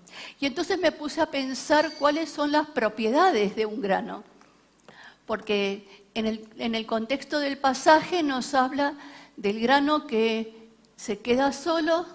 Y 0.40 0.46
entonces 0.46 0.78
me 0.78 0.92
puse 0.92 1.20
a 1.20 1.30
pensar 1.30 1.92
cuáles 1.98 2.30
son 2.30 2.52
las 2.52 2.68
propiedades 2.68 3.54
de 3.54 3.66
un 3.66 3.80
grano, 3.80 4.24
porque 5.26 6.06
en 6.14 6.74
el 6.74 6.86
contexto 6.86 7.38
del 7.38 7.58
pasaje 7.58 8.22
nos 8.22 8.54
habla 8.54 8.94
del 9.36 9.60
grano 9.60 10.06
que 10.06 10.70
se 10.96 11.18
queda 11.18 11.52
solo 11.52 12.06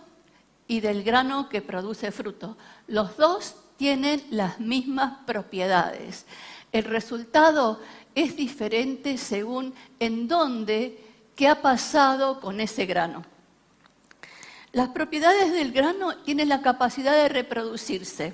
y 0.67 0.79
del 0.79 1.03
grano 1.03 1.49
que 1.49 1.61
produce 1.61 2.11
fruto. 2.11 2.57
Los 2.91 3.15
dos 3.15 3.55
tienen 3.77 4.21
las 4.31 4.59
mismas 4.59 5.19
propiedades. 5.25 6.25
El 6.73 6.83
resultado 6.83 7.79
es 8.15 8.35
diferente 8.35 9.17
según 9.17 9.73
en 9.97 10.27
dónde, 10.27 11.01
qué 11.37 11.47
ha 11.47 11.61
pasado 11.61 12.41
con 12.41 12.59
ese 12.59 12.85
grano. 12.85 13.23
Las 14.73 14.89
propiedades 14.89 15.53
del 15.53 15.71
grano 15.71 16.17
tienen 16.17 16.49
la 16.49 16.61
capacidad 16.61 17.13
de 17.13 17.29
reproducirse. 17.29 18.33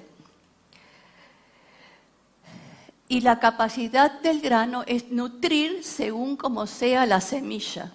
Y 3.07 3.22
la 3.22 3.40
capacidad 3.40 4.12
del 4.22 4.41
grano 4.41 4.84
es 4.88 5.12
nutrir 5.12 5.84
según 5.84 6.35
como 6.35 6.66
sea 6.66 7.06
la 7.06 7.22
semilla. 7.22 7.94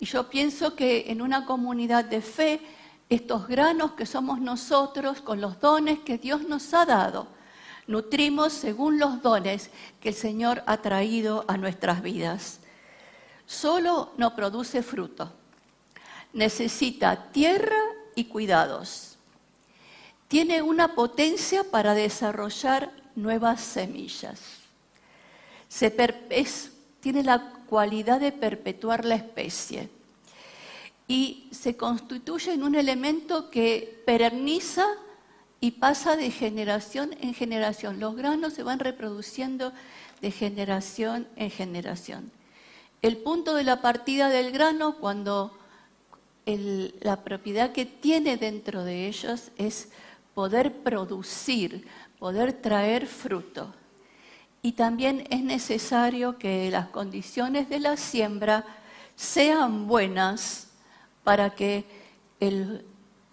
Y 0.00 0.06
yo 0.06 0.28
pienso 0.28 0.74
que 0.74 1.04
en 1.12 1.22
una 1.22 1.46
comunidad 1.46 2.04
de 2.04 2.20
fe, 2.20 2.60
estos 3.08 3.46
granos 3.48 3.92
que 3.92 4.06
somos 4.06 4.40
nosotros, 4.40 5.20
con 5.20 5.40
los 5.40 5.60
dones 5.60 5.98
que 6.00 6.18
Dios 6.18 6.48
nos 6.48 6.72
ha 6.74 6.86
dado, 6.86 7.28
nutrimos 7.86 8.52
según 8.52 8.98
los 8.98 9.22
dones 9.22 9.70
que 10.00 10.10
el 10.10 10.14
Señor 10.14 10.62
ha 10.66 10.78
traído 10.78 11.44
a 11.48 11.56
nuestras 11.56 12.02
vidas. 12.02 12.60
Solo 13.46 14.12
no 14.16 14.34
produce 14.34 14.82
fruto 14.82 15.32
necesita 16.32 17.30
tierra 17.30 17.78
y 18.14 18.24
cuidados. 18.24 19.16
Tiene 20.28 20.62
una 20.62 20.94
potencia 20.94 21.64
para 21.64 21.94
desarrollar 21.94 22.90
nuevas 23.14 23.60
semillas. 23.60 24.40
tiene 27.00 27.22
la 27.22 27.52
cualidad 27.66 28.20
de 28.20 28.32
perpetuar 28.32 29.04
la 29.04 29.16
especie 29.16 29.90
y 31.08 31.48
se 31.50 31.76
constituye 31.76 32.52
en 32.52 32.62
un 32.62 32.74
elemento 32.74 33.50
que 33.50 34.02
perenniza 34.06 34.86
y 35.60 35.72
pasa 35.72 36.16
de 36.16 36.30
generación 36.30 37.14
en 37.20 37.34
generación. 37.34 38.00
Los 38.00 38.16
granos 38.16 38.54
se 38.54 38.62
van 38.62 38.78
reproduciendo 38.78 39.72
de 40.20 40.30
generación 40.30 41.28
en 41.36 41.50
generación. 41.50 42.32
El 43.00 43.18
punto 43.18 43.54
de 43.54 43.64
la 43.64 43.80
partida 43.80 44.28
del 44.28 44.52
grano, 44.52 44.96
cuando 44.98 45.56
la 46.46 47.22
propiedad 47.22 47.72
que 47.72 47.86
tiene 47.86 48.36
dentro 48.36 48.84
de 48.84 49.06
ellos 49.06 49.50
es 49.56 49.90
poder 50.34 50.72
producir, 50.82 51.86
poder 52.18 52.52
traer 52.52 53.06
fruto. 53.06 53.72
Y 54.62 54.72
también 54.72 55.26
es 55.30 55.42
necesario 55.42 56.38
que 56.38 56.70
las 56.70 56.88
condiciones 56.88 57.68
de 57.68 57.80
la 57.80 57.96
siembra 57.96 58.64
sean 59.14 59.86
buenas 59.86 60.68
para 61.24 61.50
que 61.50 61.84
el, 62.40 62.84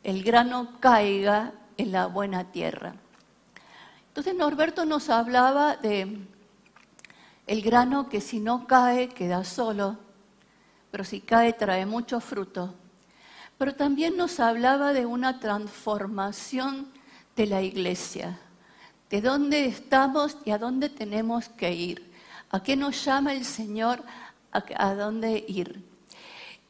el 0.03 0.23
grano 0.23 0.79
caiga 0.79 1.53
en 1.77 1.91
la 1.91 2.07
buena 2.07 2.51
tierra. 2.51 2.95
Entonces 4.07 4.35
Norberto 4.35 4.85
nos 4.85 5.09
hablaba 5.09 5.75
de 5.77 6.19
el 7.47 7.61
grano 7.61 8.09
que 8.09 8.21
si 8.21 8.39
no 8.39 8.67
cae 8.67 9.09
queda 9.09 9.43
solo, 9.43 9.97
pero 10.91 11.03
si 11.03 11.21
cae 11.21 11.53
trae 11.53 11.85
mucho 11.85 12.19
fruto 12.19 12.75
pero 13.59 13.75
también 13.75 14.15
nos 14.15 14.39
hablaba 14.39 14.93
de 14.93 15.05
una 15.05 15.41
transformación 15.41 16.87
de 17.35 17.45
la 17.45 17.61
iglesia, 17.61 18.39
de 19.09 19.19
dónde 19.19 19.65
estamos 19.65 20.37
y 20.45 20.51
a 20.51 20.57
dónde 20.57 20.87
tenemos 20.87 21.49
que 21.49 21.73
ir, 21.73 22.09
a 22.51 22.63
qué 22.63 22.77
nos 22.77 23.03
llama 23.03 23.33
el 23.33 23.43
Señor, 23.43 24.01
a, 24.51 24.95
dónde 24.95 25.43
ir. 25.45 25.83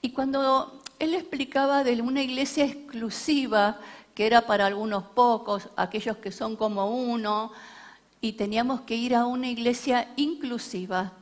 Y 0.01 0.13
cuando 0.13 0.78
él 0.99 1.15
explicaba 1.15 1.83
de 1.83 2.01
una 2.01 2.21
iglesia 2.21 2.65
exclusiva, 2.65 3.79
que 4.13 4.27
era 4.27 4.45
para 4.45 4.65
algunos 4.65 5.03
pocos, 5.03 5.69
aquellos 5.75 6.17
que 6.17 6.31
son 6.31 6.55
como 6.55 6.87
uno, 6.87 7.51
y 8.21 8.33
teníamos 8.33 8.81
que 8.81 8.95
ir 8.95 9.15
a 9.15 9.25
una 9.25 9.47
iglesia 9.47 10.09
inclusiva, 10.17 11.13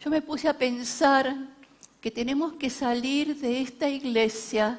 yo 0.00 0.10
me 0.10 0.22
puse 0.22 0.48
a 0.48 0.56
pensar 0.56 1.34
que 2.00 2.12
tenemos 2.12 2.52
que 2.52 2.70
salir 2.70 3.36
de 3.40 3.60
esta 3.60 3.88
iglesia 3.88 4.78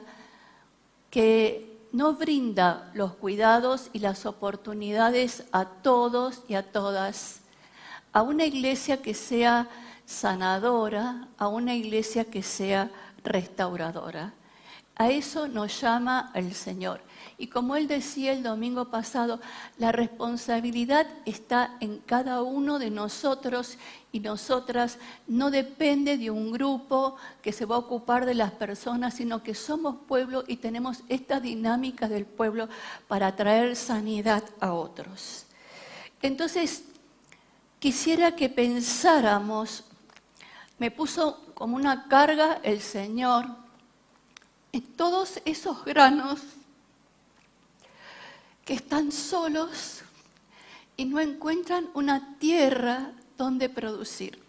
que 1.10 1.78
no 1.92 2.14
brinda 2.14 2.90
los 2.94 3.16
cuidados 3.16 3.90
y 3.92 4.00
las 4.00 4.26
oportunidades 4.26 5.44
a 5.52 5.66
todos 5.66 6.44
y 6.48 6.54
a 6.54 6.64
todas, 6.64 7.42
a 8.14 8.22
una 8.22 8.46
iglesia 8.46 9.02
que 9.02 9.14
sea 9.14 9.68
sanadora, 10.06 11.28
a 11.38 11.50
una 11.50 11.76
iglesia 11.76 12.24
que 12.24 12.42
sea 12.42 12.90
restauradora. 13.24 14.34
A 14.96 15.10
eso 15.10 15.48
nos 15.48 15.80
llama 15.80 16.30
el 16.36 16.54
Señor. 16.54 17.00
Y 17.38 17.48
como 17.48 17.78
él 17.78 17.88
decía 17.88 18.34
el 18.34 18.44
domingo 18.44 18.90
pasado, 18.90 19.40
la 19.78 19.94
responsabilidad 19.94 21.08
está 21.26 21.78
en 21.80 22.00
cada 22.00 22.42
uno 22.42 22.80
de 22.80 22.92
nosotros 22.92 23.78
y 24.12 24.20
nosotras. 24.20 24.98
No 25.26 25.52
depende 25.52 26.18
de 26.18 26.32
un 26.32 26.52
grupo 26.52 27.16
que 27.42 27.54
se 27.54 27.64
va 27.64 27.76
a 27.76 27.80
ocupar 27.80 28.26
de 28.26 28.34
las 28.34 28.52
personas, 28.52 29.14
sino 29.14 29.42
que 29.42 29.56
somos 29.56 29.96
pueblo 30.06 30.44
y 30.48 30.58
tenemos 30.58 31.04
esta 31.08 31.40
dinámica 31.40 32.10
del 32.10 32.26
pueblo 32.26 32.68
para 33.08 33.34
traer 33.38 33.78
sanidad 33.78 34.44
a 34.60 34.74
otros. 34.74 35.46
Entonces, 36.22 36.84
quisiera 37.80 38.36
que 38.36 38.50
pensáramos, 38.50 39.86
me 40.78 40.92
puso 40.92 41.49
como 41.60 41.76
una 41.76 42.08
carga 42.08 42.62
el 42.64 42.80
Señor 42.80 43.46
en 44.72 44.82
todos 44.82 45.42
esos 45.44 45.84
granos 45.84 46.40
que 48.64 48.76
están 48.76 49.12
solos 49.12 50.00
y 50.96 51.04
no 51.04 51.20
encuentran 51.20 51.90
una 51.96 52.38
tierra 52.40 53.12
donde 53.38 53.68
producir. 53.68 54.42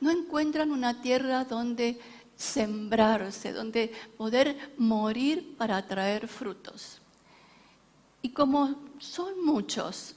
No 0.00 0.10
encuentran 0.10 0.70
una 0.70 1.02
tierra 1.02 1.44
donde 1.44 2.00
sembrarse, 2.38 3.52
donde 3.52 3.92
poder 4.16 4.72
morir 4.78 5.56
para 5.58 5.86
traer 5.86 6.26
frutos. 6.26 7.02
Y 8.22 8.30
como 8.30 8.76
son 8.98 9.44
muchos, 9.44 10.14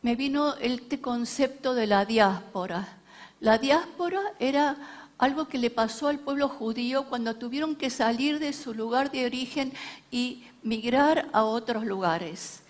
me 0.00 0.16
vino 0.16 0.54
este 0.54 1.02
concepto 1.02 1.74
de 1.74 1.86
la 1.86 2.06
diáspora. 2.06 3.03
La 3.44 3.58
diáspora 3.58 4.22
era 4.38 4.74
algo 5.18 5.48
que 5.48 5.58
le 5.58 5.68
pasó 5.68 6.08
al 6.08 6.18
pueblo 6.18 6.48
judío 6.48 7.04
cuando 7.10 7.36
tuvieron 7.36 7.76
que 7.76 7.90
salir 7.90 8.38
de 8.38 8.54
su 8.54 8.72
lugar 8.72 9.10
de 9.10 9.26
origen 9.26 9.74
y 10.10 10.44
migrar 10.62 11.28
a 11.30 11.44
otros 11.44 11.84
lugares. 11.84 12.62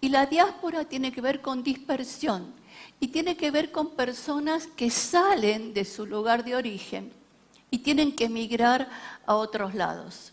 Y 0.00 0.08
la 0.08 0.26
diáspora 0.26 0.84
tiene 0.84 1.10
que 1.10 1.20
ver 1.20 1.40
con 1.40 1.64
dispersión 1.64 2.54
y 3.00 3.08
tiene 3.08 3.36
que 3.36 3.50
ver 3.50 3.72
con 3.72 3.90
personas 3.96 4.68
que 4.68 4.88
salen 4.88 5.74
de 5.74 5.84
su 5.84 6.06
lugar 6.06 6.44
de 6.44 6.54
origen 6.54 7.12
y 7.68 7.78
tienen 7.78 8.14
que 8.14 8.28
migrar 8.28 8.88
a 9.26 9.34
otros 9.34 9.74
lados. 9.74 10.32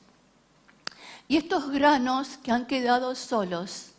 Y 1.28 1.38
estos 1.38 1.72
granos 1.72 2.38
que 2.44 2.52
han 2.52 2.68
quedado 2.68 3.16
solos, 3.16 3.94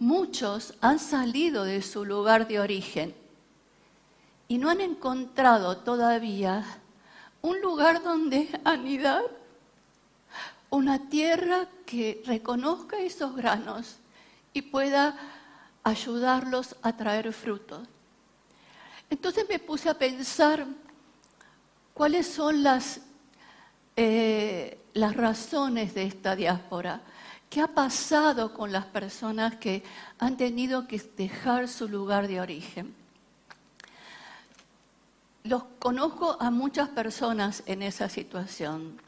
muchos 0.00 0.74
han 0.80 0.98
salido 0.98 1.62
de 1.62 1.80
su 1.80 2.04
lugar 2.04 2.48
de 2.48 2.58
origen 2.58 3.21
y 4.52 4.58
no 4.58 4.68
han 4.68 4.82
encontrado 4.82 5.78
todavía 5.78 6.62
un 7.40 7.62
lugar 7.62 8.02
donde 8.02 8.50
anidar, 8.64 9.22
una 10.68 11.08
tierra 11.08 11.66
que 11.86 12.22
reconozca 12.26 12.98
esos 12.98 13.34
granos 13.34 13.96
y 14.52 14.60
pueda 14.60 15.16
ayudarlos 15.82 16.76
a 16.82 16.94
traer 16.94 17.32
frutos. 17.32 17.88
Entonces 19.08 19.46
me 19.48 19.58
puse 19.58 19.88
a 19.88 19.94
pensar 19.94 20.66
cuáles 21.94 22.26
son 22.26 22.62
las, 22.62 23.00
eh, 23.96 24.78
las 24.92 25.16
razones 25.16 25.94
de 25.94 26.02
esta 26.02 26.36
diáspora. 26.36 27.00
¿Qué 27.48 27.62
ha 27.62 27.68
pasado 27.68 28.52
con 28.52 28.70
las 28.70 28.84
personas 28.84 29.56
que 29.56 29.82
han 30.18 30.36
tenido 30.36 30.86
que 30.86 30.98
dejar 31.16 31.68
su 31.68 31.88
lugar 31.88 32.28
de 32.28 32.42
origen? 32.42 33.01
Los 35.44 35.64
conozco 35.78 36.36
a 36.40 36.50
muchas 36.50 36.88
personas 36.88 37.62
en 37.66 37.82
esa 37.82 38.08
situación 38.08 39.00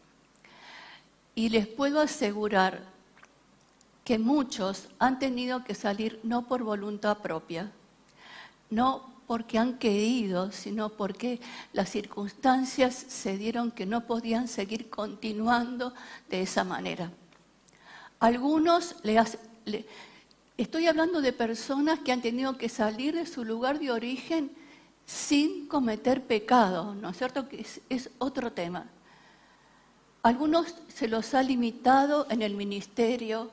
y 1.35 1.49
les 1.49 1.67
puedo 1.67 2.01
asegurar 2.01 2.83
que 4.05 4.19
muchos 4.19 4.89
han 4.99 5.19
tenido 5.19 5.65
que 5.65 5.75
salir 5.75 6.21
no 6.23 6.47
por 6.47 6.63
voluntad 6.63 7.19
propia, 7.19 7.73
no 8.71 9.15
porque 9.27 9.59
han 9.59 9.79
querido, 9.79 10.53
sino 10.53 10.91
porque 10.91 11.41
las 11.73 11.89
circunstancias 11.89 12.95
se 12.95 13.39
dieron 13.39 13.71
que 13.71 13.87
no 13.87 14.07
podían 14.07 14.49
seguir 14.49 14.91
continuando 14.91 15.95
de 16.29 16.43
esa 16.43 16.65
manera. 16.65 17.11
Algunos 18.21 18.97
le, 19.03 19.87
estoy 20.59 20.87
hablando 20.87 21.21
de 21.21 21.33
personas 21.33 22.01
que 22.01 22.13
han 22.13 22.21
tenido 22.23 22.59
que 22.59 22.69
salir 22.69 23.15
de 23.15 23.27
su 23.27 23.45
lugar 23.45 23.79
de 23.79 23.91
origen 23.91 24.51
sin 25.06 25.67
cometer 25.67 26.23
pecado, 26.23 26.95
¿no 26.95 27.11
es 27.11 27.19
cierto? 27.19 27.49
Que 27.49 27.67
es, 27.89 28.11
otro 28.19 28.53
tema. 28.53 28.87
Algunos 30.23 30.75
se 30.89 31.09
los 31.09 31.35
ha 31.35 31.43
limitado 31.43 32.27
en 32.31 32.43
el 32.43 32.55
ministerio, 32.55 33.51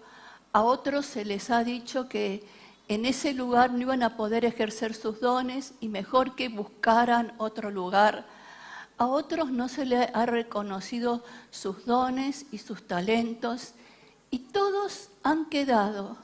a 0.54 0.64
otros 0.64 1.06
se 1.06 1.26
les 1.26 1.50
ha 1.50 1.64
dicho 1.64 2.08
que 2.08 2.46
en 2.88 3.06
ese 3.06 3.34
lugar 3.34 3.72
no 3.72 3.82
iban 3.82 4.04
a 4.04 4.16
poder 4.16 4.46
ejercer 4.46 4.94
sus 4.94 5.20
dones 5.20 5.74
y 5.80 5.88
mejor 5.88 6.36
que 6.36 6.50
buscaran 6.50 7.34
otro 7.38 7.72
lugar. 7.72 8.26
A 8.98 9.08
otros 9.08 9.52
no 9.52 9.68
se 9.68 9.86
les 9.86 10.10
ha 10.14 10.26
reconocido 10.26 11.24
sus 11.50 11.86
dones 11.86 12.46
y 12.52 12.58
sus 12.58 12.88
talentos 12.88 13.74
y 14.30 14.40
todos 14.40 15.10
han 15.24 15.46
quedado 15.46 16.18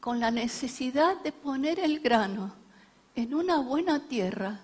con 0.00 0.20
la 0.20 0.30
necesidad 0.30 1.16
de 1.22 1.32
poner 1.32 1.80
el 1.80 2.00
grano 2.00 2.52
en 3.16 3.34
una 3.34 3.58
buena 3.58 4.06
tierra 4.06 4.60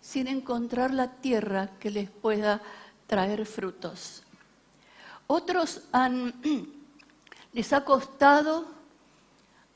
sin 0.00 0.28
encontrar 0.28 0.94
la 0.94 1.08
tierra 1.08 1.70
que 1.78 1.90
les 1.90 2.08
pueda 2.08 2.62
traer 3.06 3.44
frutos. 3.44 4.22
Otros 5.26 5.82
les 7.52 7.72
ha 7.72 7.84
costado 7.84 8.66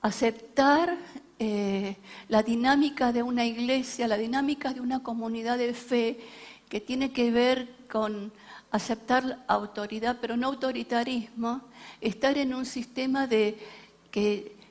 aceptar 0.00 0.96
eh, 1.38 1.96
la 2.28 2.42
dinámica 2.42 3.12
de 3.12 3.22
una 3.22 3.44
iglesia, 3.44 4.08
la 4.08 4.16
dinámica 4.16 4.72
de 4.72 4.80
una 4.80 5.02
comunidad 5.02 5.58
de 5.58 5.74
fe 5.74 6.20
que 6.68 6.80
tiene 6.80 7.12
que 7.12 7.30
ver 7.30 7.68
con 7.90 8.32
aceptar 8.70 9.44
autoridad, 9.46 10.18
pero 10.20 10.36
no 10.36 10.48
autoritarismo, 10.48 11.62
estar 12.00 12.38
en 12.38 12.54
un 12.54 12.66
sistema 12.66 13.26
de 13.26 13.58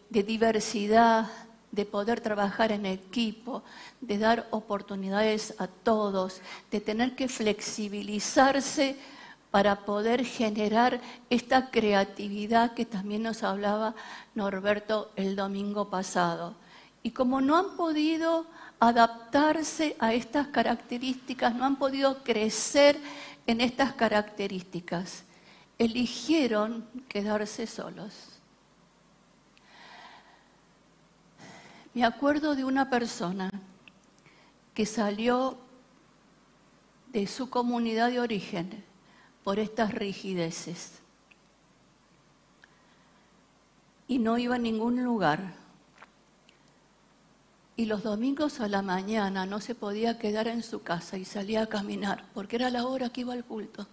diversidad, 0.09 1.29
de 1.75 1.85
poder 1.85 2.21
trabajar 2.21 2.71
en 2.71 2.85
equipo, 2.85 3.61
de 3.99 4.17
dar 4.17 4.47
oportunidades 4.51 5.53
a 5.59 5.67
todos, 5.67 6.41
de 6.71 6.79
tener 6.79 7.15
que 7.15 7.27
flexibilizarse 7.27 8.95
para 9.51 9.85
poder 9.85 10.25
generar 10.25 11.01
esta 11.29 11.69
creatividad 11.69 12.73
que 12.73 12.85
también 12.85 13.23
nos 13.23 13.43
hablaba 13.43 13.93
Norberto 14.33 15.11
el 15.15 15.35
domingo 15.35 15.89
pasado. 15.89 16.55
Y 17.03 17.11
como 17.11 17.41
no 17.41 17.57
han 17.57 17.75
podido 17.75 18.47
adaptarse 18.79 19.95
a 19.99 20.13
estas 20.13 20.47
características, 20.47 21.55
no 21.55 21.65
han 21.65 21.75
podido 21.75 22.23
crecer 22.23 22.97
en 23.47 23.61
estas 23.61 23.93
características, 23.93 25.23
eligieron 25.77 26.85
quedarse 27.07 27.67
solos. 27.67 28.34
Me 31.95 32.03
acuerdo 32.03 32.55
de 32.55 32.65
una 32.65 32.89
persona 32.89 33.49
que 34.73 34.85
salió 34.85 35.57
de 37.13 37.25
su 37.25 37.49
comunidad 37.49 38.11
de 38.11 38.19
origen 38.19 38.83
por 39.45 39.59
estas 39.59 39.93
rigideces 39.93 40.99
y 44.09 44.19
no 44.19 44.37
iba 44.37 44.55
a 44.55 44.59
ningún 44.59 45.05
lugar. 45.05 45.53
Y 47.77 47.85
los 47.85 48.03
domingos 48.03 48.59
a 48.59 48.67
la 48.67 48.81
mañana 48.81 49.45
no 49.45 49.61
se 49.61 49.73
podía 49.73 50.19
quedar 50.19 50.49
en 50.49 50.63
su 50.63 50.83
casa 50.83 51.17
y 51.17 51.23
salía 51.23 51.61
a 51.61 51.67
caminar, 51.67 52.25
porque 52.33 52.57
era 52.57 52.69
la 52.69 52.85
hora 52.85 53.09
que 53.09 53.21
iba 53.21 53.31
al 53.31 53.45
culto. 53.45 53.87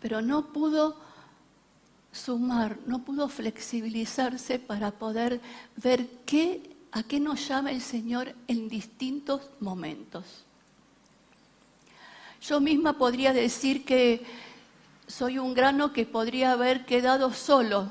Pero 0.00 0.22
no 0.22 0.52
pudo 0.52 1.07
sumar, 2.18 2.78
no 2.86 3.04
pudo 3.04 3.28
flexibilizarse 3.28 4.58
para 4.58 4.90
poder 4.90 5.40
ver 5.76 6.06
qué, 6.26 6.76
a 6.92 7.02
qué 7.02 7.20
nos 7.20 7.46
llama 7.48 7.70
el 7.70 7.80
Señor 7.80 8.34
en 8.48 8.68
distintos 8.68 9.50
momentos. 9.60 10.44
Yo 12.40 12.60
misma 12.60 12.98
podría 12.98 13.32
decir 13.32 13.84
que 13.84 14.24
soy 15.06 15.38
un 15.38 15.54
grano 15.54 15.92
que 15.92 16.04
podría 16.06 16.52
haber 16.52 16.84
quedado 16.84 17.32
solo, 17.32 17.88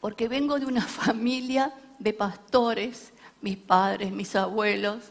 porque 0.00 0.28
vengo 0.28 0.58
de 0.58 0.66
una 0.66 0.82
familia 1.02 1.72
de 1.98 2.12
pastores, 2.12 3.12
mis 3.40 3.56
padres, 3.56 4.10
mis 4.10 4.34
abuelos, 4.34 5.04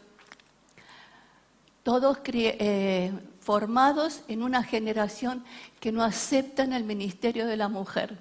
todos 1.84 2.18
eh, 2.26 3.12
formados 3.44 4.22
en 4.26 4.42
una 4.42 4.62
generación 4.62 5.44
que 5.78 5.92
no 5.92 6.02
aceptan 6.02 6.72
el 6.72 6.82
ministerio 6.82 7.46
de 7.46 7.58
la 7.58 7.68
mujer. 7.68 8.16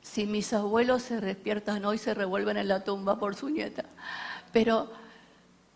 Si 0.00 0.24
mis 0.24 0.54
abuelos 0.54 1.02
se 1.02 1.20
despiertan 1.20 1.84
hoy, 1.84 1.98
se 1.98 2.14
revuelven 2.14 2.56
en 2.56 2.68
la 2.68 2.82
tumba 2.82 3.18
por 3.18 3.36
su 3.36 3.50
nieta. 3.50 3.84
Pero, 4.50 4.90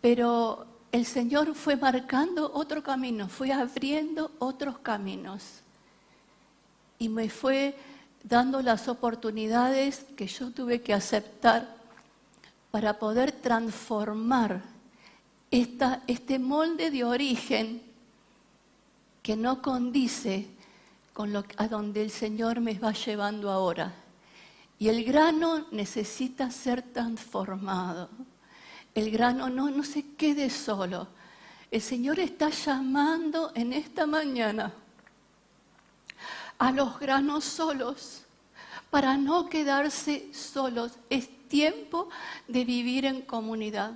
pero 0.01 0.65
el 0.91 1.05
Señor 1.05 1.53
fue 1.53 1.75
marcando 1.75 2.51
otro 2.51 2.81
camino, 2.81 3.27
fue 3.27 3.51
abriendo 3.51 4.31
otros 4.39 4.79
caminos. 4.79 5.61
Y 6.97 7.07
me 7.07 7.29
fue 7.29 7.75
dando 8.23 8.63
las 8.63 8.87
oportunidades 8.87 10.05
que 10.17 10.25
yo 10.25 10.49
tuve 10.49 10.81
que 10.81 10.95
aceptar 10.95 11.75
para 12.71 12.97
poder 12.97 13.31
transformar 13.31 14.63
este 15.51 16.39
molde 16.39 16.89
de 16.89 17.03
origen 17.03 17.90
que 19.21 19.35
no 19.35 19.61
condice 19.61 20.47
con 21.13 21.33
lo, 21.33 21.43
a 21.57 21.67
donde 21.67 22.01
el 22.01 22.11
Señor 22.11 22.59
me 22.59 22.73
va 22.73 22.93
llevando 22.93 23.51
ahora. 23.51 23.93
Y 24.79 24.89
el 24.89 25.03
grano 25.03 25.67
necesita 25.71 26.49
ser 26.49 26.81
transformado. 26.81 28.09
El 28.95 29.11
grano 29.11 29.49
no, 29.49 29.69
no 29.69 29.83
se 29.83 30.15
quede 30.15 30.49
solo. 30.49 31.07
El 31.69 31.81
Señor 31.81 32.19
está 32.19 32.49
llamando 32.49 33.51
en 33.55 33.73
esta 33.73 34.05
mañana 34.05 34.73
a 36.57 36.71
los 36.71 36.99
granos 36.99 37.43
solos 37.43 38.23
para 38.89 39.17
no 39.17 39.47
quedarse 39.47 40.33
solos. 40.33 40.93
Es 41.09 41.29
tiempo 41.47 42.09
de 42.47 42.65
vivir 42.65 43.05
en 43.05 43.21
comunidad. 43.21 43.93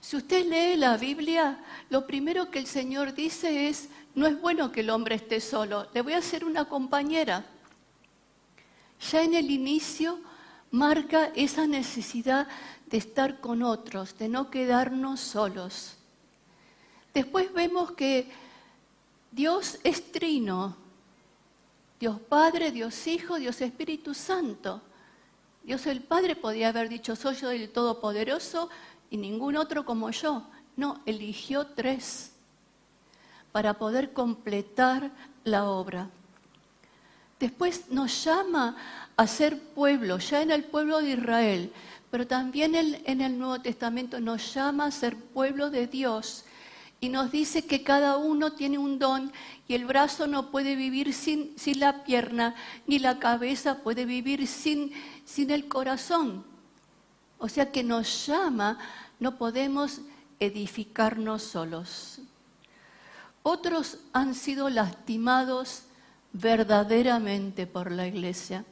Si 0.00 0.16
usted 0.16 0.46
lee 0.46 0.76
la 0.76 0.96
Biblia, 0.96 1.58
lo 1.90 2.06
primero 2.06 2.50
que 2.50 2.58
el 2.58 2.66
Señor 2.66 3.14
dice 3.14 3.68
es, 3.68 3.88
no 4.18 4.26
es 4.26 4.40
bueno 4.40 4.72
que 4.72 4.80
el 4.80 4.90
hombre 4.90 5.14
esté 5.14 5.40
solo, 5.40 5.86
le 5.94 6.02
voy 6.02 6.14
a 6.14 6.18
hacer 6.18 6.44
una 6.44 6.64
compañera. 6.64 7.46
Ya 9.12 9.22
en 9.22 9.32
el 9.34 9.48
inicio 9.48 10.18
marca 10.72 11.26
esa 11.36 11.68
necesidad 11.68 12.48
de 12.86 12.96
estar 12.98 13.40
con 13.40 13.62
otros, 13.62 14.18
de 14.18 14.28
no 14.28 14.50
quedarnos 14.50 15.20
solos. 15.20 15.98
Después 17.14 17.52
vemos 17.52 17.92
que 17.92 18.28
Dios 19.30 19.78
es 19.84 20.10
trino, 20.10 20.76
Dios 22.00 22.18
Padre, 22.18 22.72
Dios 22.72 23.06
Hijo, 23.06 23.36
Dios 23.36 23.60
Espíritu 23.60 24.14
Santo. 24.14 24.82
Dios 25.62 25.86
el 25.86 26.02
Padre 26.02 26.34
podía 26.34 26.70
haber 26.70 26.88
dicho, 26.88 27.14
soy 27.14 27.36
yo 27.36 27.50
el 27.50 27.70
Todopoderoso 27.70 28.68
y 29.10 29.16
ningún 29.16 29.54
otro 29.56 29.84
como 29.84 30.10
yo. 30.10 30.48
No, 30.76 31.02
eligió 31.06 31.68
tres 31.68 32.32
para 33.52 33.74
poder 33.74 34.12
completar 34.12 35.10
la 35.44 35.64
obra. 35.64 36.08
Después 37.40 37.90
nos 37.90 38.24
llama 38.24 38.76
a 39.16 39.26
ser 39.26 39.58
pueblo, 39.58 40.18
ya 40.18 40.42
en 40.42 40.50
el 40.50 40.64
pueblo 40.64 41.00
de 41.00 41.10
Israel, 41.10 41.72
pero 42.10 42.26
también 42.26 42.74
en 42.74 43.20
el 43.20 43.38
Nuevo 43.38 43.60
Testamento 43.60 44.20
nos 44.20 44.54
llama 44.54 44.86
a 44.86 44.90
ser 44.90 45.16
pueblo 45.16 45.70
de 45.70 45.86
Dios 45.86 46.44
y 47.00 47.08
nos 47.10 47.30
dice 47.30 47.64
que 47.64 47.84
cada 47.84 48.16
uno 48.16 48.52
tiene 48.52 48.78
un 48.78 48.98
don 48.98 49.32
y 49.68 49.74
el 49.74 49.84
brazo 49.84 50.26
no 50.26 50.50
puede 50.50 50.74
vivir 50.74 51.14
sin, 51.14 51.56
sin 51.56 51.78
la 51.78 52.02
pierna, 52.04 52.54
ni 52.86 52.98
la 52.98 53.18
cabeza 53.18 53.82
puede 53.82 54.04
vivir 54.04 54.46
sin, 54.46 54.92
sin 55.24 55.50
el 55.50 55.68
corazón. 55.68 56.44
O 57.38 57.48
sea 57.48 57.70
que 57.70 57.84
nos 57.84 58.26
llama, 58.26 58.78
no 59.20 59.38
podemos 59.38 60.00
edificarnos 60.40 61.42
solos. 61.42 62.20
Otros 63.50 63.96
han 64.12 64.34
sido 64.34 64.68
lastimados 64.68 65.84
verdaderamente 66.34 67.66
por 67.66 67.90
la 67.90 68.06
iglesia. 68.06 68.66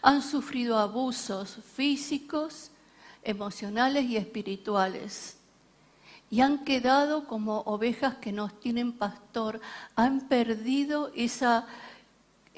Han 0.00 0.22
sufrido 0.22 0.78
abusos 0.78 1.58
físicos, 1.74 2.70
emocionales 3.24 4.04
y 4.04 4.16
espirituales 4.16 5.38
y 6.30 6.40
han 6.40 6.64
quedado 6.64 7.26
como 7.26 7.62
ovejas 7.62 8.14
que 8.18 8.30
no 8.30 8.48
tienen 8.48 8.92
pastor, 8.92 9.60
han 9.96 10.28
perdido 10.28 11.10
esa 11.16 11.66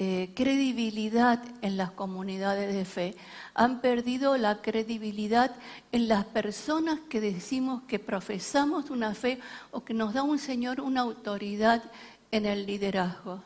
eh, 0.01 0.31
credibilidad 0.33 1.43
en 1.61 1.75
las 1.75 1.91
comunidades 1.91 2.73
de 2.73 2.85
fe, 2.85 3.15
han 3.53 3.81
perdido 3.81 4.37
la 4.37 4.61
credibilidad 4.61 5.51
en 5.91 6.07
las 6.07 6.23
personas 6.23 7.01
que 7.09 7.19
decimos 7.19 7.83
que 7.83 7.99
profesamos 7.99 8.91
una 8.91 9.13
fe 9.13 9.41
o 9.71 9.83
que 9.83 9.93
nos 9.93 10.13
da 10.13 10.23
un 10.23 10.39
Señor 10.39 10.79
una 10.79 11.01
autoridad 11.01 11.83
en 12.31 12.45
el 12.45 12.65
liderazgo. 12.65 13.43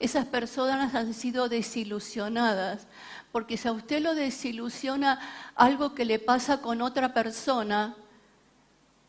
Esas 0.00 0.26
personas 0.26 0.92
han 0.96 1.14
sido 1.14 1.48
desilusionadas, 1.48 2.88
porque 3.30 3.56
si 3.56 3.68
a 3.68 3.72
usted 3.72 4.02
lo 4.02 4.16
desilusiona 4.16 5.20
algo 5.54 5.94
que 5.94 6.04
le 6.04 6.18
pasa 6.18 6.60
con 6.60 6.82
otra 6.82 7.14
persona, 7.14 7.94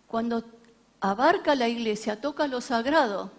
cuando 0.05 0.43
abarca 1.01 1.55
la 1.55 1.67
iglesia, 1.67 2.21
toca 2.21 2.45
lo 2.45 2.61
sagrado. 2.61 3.36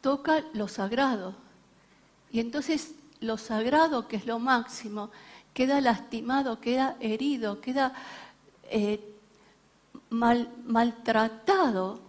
Toca 0.00 0.44
lo 0.52 0.68
sagrado. 0.68 1.34
Y 2.30 2.40
entonces 2.40 2.94
lo 3.20 3.36
sagrado, 3.36 4.08
que 4.08 4.16
es 4.16 4.26
lo 4.26 4.38
máximo, 4.38 5.10
queda 5.52 5.80
lastimado, 5.80 6.60
queda 6.60 6.96
herido, 7.00 7.60
queda 7.60 7.92
eh, 8.64 9.00
maltratado. 10.10 12.00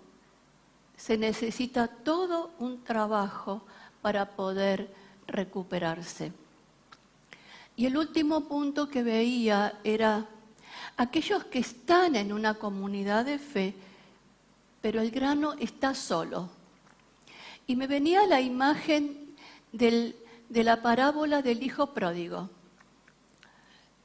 Se 0.95 1.17
necesita 1.17 1.87
todo 1.87 2.51
un 2.59 2.83
trabajo 2.83 3.63
para 4.01 4.29
poder 4.31 4.93
recuperarse. 5.27 6.31
Y 7.75 7.85
el 7.85 7.97
último 7.97 8.41
punto 8.41 8.87
que 8.87 9.01
veía 9.01 9.79
era 9.83 10.25
aquellos 10.97 11.45
que 11.45 11.59
están 11.59 12.15
en 12.15 12.31
una 12.31 12.53
comunidad 12.53 13.25
de 13.25 13.39
fe, 13.39 13.73
pero 14.81 15.01
el 15.01 15.09
grano 15.11 15.53
está 15.53 15.95
solo. 15.95 16.60
Y 17.67 17.75
me 17.75 17.87
venía 17.87 18.25
la 18.25 18.41
imagen 18.41 19.35
de 19.71 20.13
la 20.49 20.81
parábola 20.81 21.41
del 21.41 21.63
hijo 21.63 21.93
pródigo. 21.93 22.49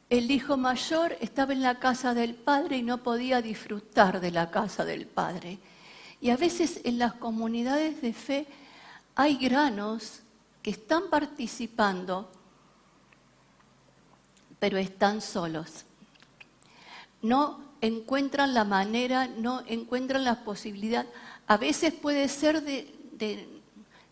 El 0.08 0.30
hijo 0.30 0.56
mayor 0.56 1.16
estaba 1.20 1.52
en 1.52 1.62
la 1.62 1.80
casa 1.80 2.14
del 2.14 2.34
padre 2.34 2.76
y 2.76 2.82
no 2.82 3.02
podía 3.02 3.42
disfrutar 3.42 4.20
de 4.20 4.30
la 4.30 4.50
casa 4.50 4.84
del 4.84 5.06
padre. 5.06 5.58
Y 6.20 6.30
a 6.30 6.36
veces 6.36 6.80
en 6.84 6.98
las 6.98 7.14
comunidades 7.14 8.00
de 8.00 8.12
fe 8.12 8.46
hay 9.14 9.36
granos 9.36 10.20
que 10.62 10.70
están 10.70 11.10
participando, 11.10 12.30
pero 14.60 14.78
están 14.78 15.20
solos 15.20 15.86
no 17.26 17.60
encuentran 17.80 18.54
la 18.54 18.64
manera, 18.64 19.26
no 19.26 19.62
encuentran 19.66 20.24
la 20.24 20.44
posibilidad. 20.44 21.06
A 21.46 21.56
veces 21.56 21.92
puede 21.92 22.28
ser 22.28 22.62
de, 22.62 22.94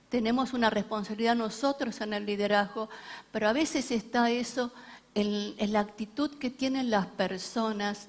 tenemos 0.08 0.52
una 0.52 0.70
responsabilidad 0.70 1.34
nosotros 1.34 2.00
en 2.00 2.12
el 2.12 2.26
liderazgo, 2.26 2.88
pero 3.32 3.48
a 3.48 3.52
veces 3.52 3.90
está 3.90 4.30
eso 4.30 4.72
en, 5.14 5.72
la 5.72 5.80
actitud 5.80 6.38
que 6.38 6.50
tienen 6.50 6.90
las 6.90 7.06
personas 7.06 8.08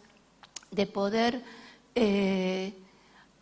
de 0.72 0.86
poder 0.88 1.44
eh, 1.96 2.74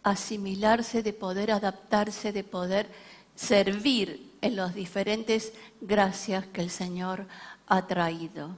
asimilarse, 0.04 1.04
de 1.04 1.14
poder 1.14 1.52
adaptarse, 1.52 2.32
de 2.32 2.44
poder 2.44 2.90
servir 3.36 4.32
en 4.42 4.56
las 4.56 4.76
diferentes 4.76 5.54
gracias 5.82 6.46
que 6.48 6.62
el 6.62 6.70
Señor 6.70 7.26
ha 7.68 7.88
traído. 7.88 8.56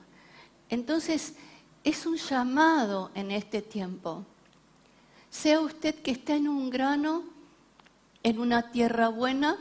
Entonces, 0.70 1.36
es 1.84 2.06
un 2.06 2.18
llamado 2.18 3.12
en 3.14 3.32
este 3.32 3.62
tiempo. 3.62 4.26
Sea 5.30 5.62
usted 5.62 5.96
que 5.96 6.12
está 6.12 6.36
en 6.36 6.48
un 6.48 6.70
grano, 6.70 7.24
en 8.26 8.40
una 8.40 8.72
tierra 8.72 9.10
buena, 9.10 9.56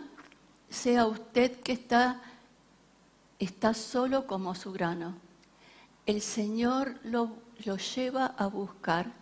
sea 0.71 1.05
usted 1.05 1.61
que 1.61 1.73
está, 1.73 2.23
está 3.39 3.75
solo 3.75 4.27
como 4.27 4.55
su 4.55 4.73
grano. 4.73 5.17
El 6.07 6.23
Señor 6.23 6.99
lo, 7.05 7.37
lo 7.67 7.77
lleva 7.77 8.25
a 8.25 8.47
buscar 8.47 9.13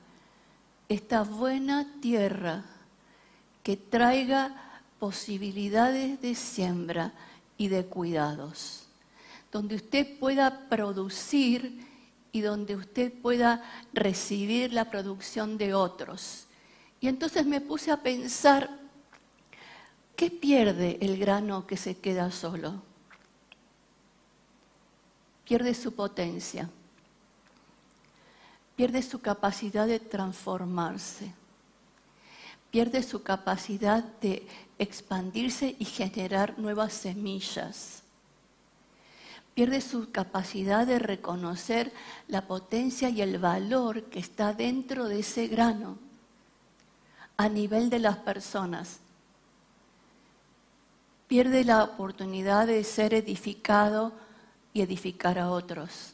esta 0.89 1.25
buena 1.25 1.89
tierra 2.01 2.63
que 3.65 3.77
traiga 3.77 4.55
posibilidades 5.01 6.21
de 6.23 6.37
siembra 6.37 7.13
y 7.59 7.67
de 7.67 7.85
cuidados, 7.85 8.87
donde 9.51 9.75
usted 9.75 10.21
pueda 10.21 10.69
producir 10.69 11.85
y 12.31 12.43
donde 12.43 12.77
usted 12.77 13.13
pueda 13.13 13.65
recibir 13.93 14.73
la 14.73 14.89
producción 14.89 15.59
de 15.59 15.75
otros. 15.75 16.47
Y 17.01 17.09
entonces 17.09 17.45
me 17.45 17.61
puse 17.61 17.91
a 17.91 17.97
pensar, 17.97 18.82
¿qué 20.23 20.31
pierde 20.31 20.99
el 21.01 21.19
grano 21.19 21.67
que 21.67 21.77
se 21.77 21.97
queda 21.97 22.31
solo? 22.31 22.81
Pierde 25.45 25.75
su 25.75 25.97
potencia, 25.97 26.71
pierde 28.77 29.03
su 29.03 29.21
capacidad 29.21 29.89
de 29.89 29.99
transformarse, 29.99 31.33
pierde 32.71 33.03
su 33.03 33.25
capacidad 33.25 34.05
de 34.21 34.47
expandirse 34.79 35.75
y 35.77 35.85
generar 35.87 36.57
nuevas 36.57 36.93
semillas 36.93 38.05
pierde 39.55 39.83
su 39.83 40.11
capacidad 40.13 40.87
de 40.87 40.99
reconocer 40.99 41.93
la 42.27 42.47
potencia 42.47 43.11
y 43.11 43.21
el 43.21 43.39
valor 43.39 44.05
que 44.05 44.19
está 44.19 44.55
dentro 44.55 45.09
de 45.09 45.19
ese 45.19 45.49
grano 45.49 45.99
a 47.37 47.51
nivel 47.51 47.91
de 47.91 47.99
las 47.99 48.17
personas. 48.17 49.02
Pierde 51.33 51.65
la 51.65 51.85
oportunidad 51.85 52.67
de 52.67 52.85
ser 52.85 53.15
edificado 53.15 54.13
y 54.75 54.83
edificar 54.83 55.39
a 55.39 55.51
otros. 55.51 56.13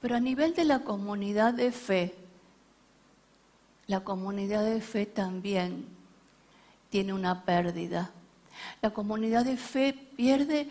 Pero 0.00 0.14
a 0.14 0.20
nivel 0.20 0.54
de 0.54 0.62
la 0.62 0.78
comunidad 0.84 1.54
de 1.54 1.72
fe, 1.72 2.14
la 3.88 4.04
comunidad 4.04 4.64
de 4.64 4.80
fe 4.80 5.06
también 5.06 5.86
tiene 6.88 7.12
una 7.12 7.44
pérdida. 7.44 8.12
La 8.80 8.90
comunidad 8.90 9.44
de 9.44 9.56
fe 9.56 9.92
pierde 9.92 10.68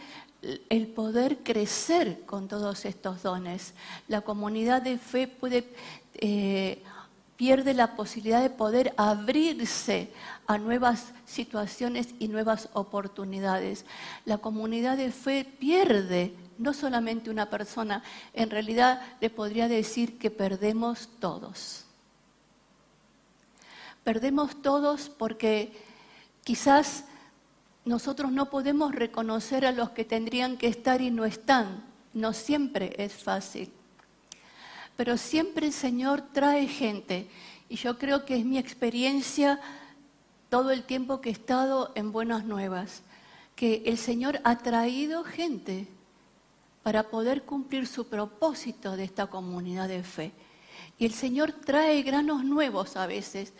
el 0.69 0.87
poder 0.87 1.39
crecer 1.39 2.21
con 2.25 2.47
todos 2.47 2.85
estos 2.85 3.21
dones. 3.21 3.73
La 4.07 4.21
comunidad 4.21 4.81
de 4.81 4.97
fe 4.97 5.27
puede 5.27 5.67
eh, 6.13 6.81
pierde 7.37 7.75
la 7.75 7.95
posibilidad 7.95 8.41
de 8.41 8.49
poder 8.49 8.93
abrirse 8.97 10.11
a 10.47 10.57
nuevas 10.57 11.13
situaciones 11.25 12.09
y 12.19 12.27
nuevas 12.27 12.69
oportunidades. 12.73 13.85
La 14.25 14.39
comunidad 14.39 14.97
de 14.97 15.11
fe 15.11 15.45
pierde 15.45 16.33
no 16.57 16.73
solamente 16.73 17.29
una 17.29 17.49
persona, 17.49 18.03
en 18.33 18.49
realidad 18.49 19.01
le 19.21 19.29
podría 19.29 19.67
decir 19.67 20.17
que 20.17 20.31
perdemos 20.31 21.07
todos. 21.19 21.85
Perdemos 24.03 24.61
todos 24.63 25.09
porque 25.09 25.71
quizás 26.43 27.03
nosotros 27.85 28.31
no 28.31 28.49
podemos 28.49 28.95
reconocer 28.95 29.65
a 29.65 29.71
los 29.71 29.91
que 29.91 30.05
tendrían 30.05 30.57
que 30.57 30.67
estar 30.67 31.01
y 31.01 31.11
no 31.11 31.25
están. 31.25 31.83
No 32.13 32.33
siempre 32.33 32.95
es 32.97 33.13
fácil. 33.13 33.71
Pero 34.97 35.15
siempre 35.17 35.67
el 35.67 35.73
Señor 35.73 36.21
trae 36.33 36.67
gente. 36.67 37.29
Y 37.69 37.75
yo 37.75 37.97
creo 37.97 38.25
que 38.25 38.35
es 38.35 38.45
mi 38.45 38.57
experiencia 38.57 39.61
todo 40.49 40.71
el 40.71 40.83
tiempo 40.83 41.21
que 41.21 41.29
he 41.29 41.33
estado 41.33 41.91
en 41.95 42.11
Buenas 42.11 42.45
Nuevas, 42.45 43.03
que 43.55 43.83
el 43.85 43.97
Señor 43.97 44.39
ha 44.43 44.57
traído 44.57 45.23
gente 45.23 45.87
para 46.83 47.03
poder 47.09 47.43
cumplir 47.43 47.85
su 47.85 48.07
propósito 48.07 48.95
de 48.95 49.03
esta 49.03 49.27
comunidad 49.27 49.87
de 49.87 50.03
fe. 50.03 50.31
Y 50.97 51.05
el 51.05 51.13
Señor 51.13 51.51
trae 51.51 52.01
granos 52.01 52.43
nuevos 52.43 52.95
a 52.95 53.05
veces, 53.07 53.53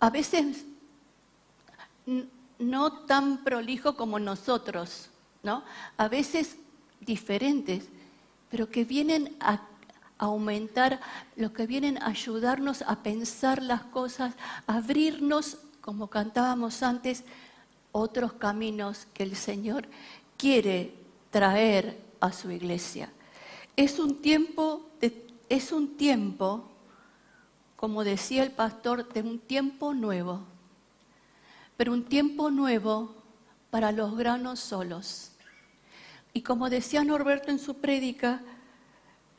a 0.00 0.10
veces 0.10 0.64
no 2.58 2.92
tan 3.04 3.44
prolijo 3.44 3.96
como 3.96 4.18
nosotros, 4.18 5.08
¿no? 5.42 5.64
A 5.96 6.08
veces 6.08 6.56
diferentes, 7.00 7.84
pero 8.50 8.68
que 8.68 8.84
vienen 8.84 9.36
a 9.40 9.68
aumentar, 10.18 11.00
los 11.36 11.52
que 11.52 11.66
vienen 11.66 11.98
a 11.98 12.06
ayudarnos 12.08 12.82
a 12.82 13.02
pensar 13.02 13.62
las 13.62 13.82
cosas, 13.82 14.34
abrirnos, 14.66 15.58
como 15.80 16.08
cantábamos 16.08 16.82
antes, 16.82 17.24
otros 17.92 18.32
caminos 18.32 19.06
que 19.14 19.22
el 19.22 19.36
Señor 19.36 19.86
quiere 20.36 20.94
traer 21.30 22.00
a 22.20 22.32
su 22.32 22.50
iglesia. 22.50 23.10
Es 23.76 23.98
un 23.98 24.20
tiempo, 24.20 24.88
es 25.48 25.72
un 25.72 25.96
tiempo, 25.96 26.70
como 27.76 28.04
decía 28.04 28.42
el 28.42 28.50
pastor, 28.50 29.12
de 29.12 29.20
un 29.20 29.38
tiempo 29.38 29.94
nuevo, 29.94 30.40
pero 31.76 31.92
un 31.92 32.04
tiempo 32.04 32.50
nuevo 32.50 33.14
para 33.70 33.92
los 33.92 34.16
granos 34.16 34.60
solos. 34.60 35.32
Y 36.32 36.42
como 36.42 36.70
decía 36.70 37.04
Norberto 37.04 37.50
en 37.50 37.58
su 37.58 37.74
prédica, 37.74 38.42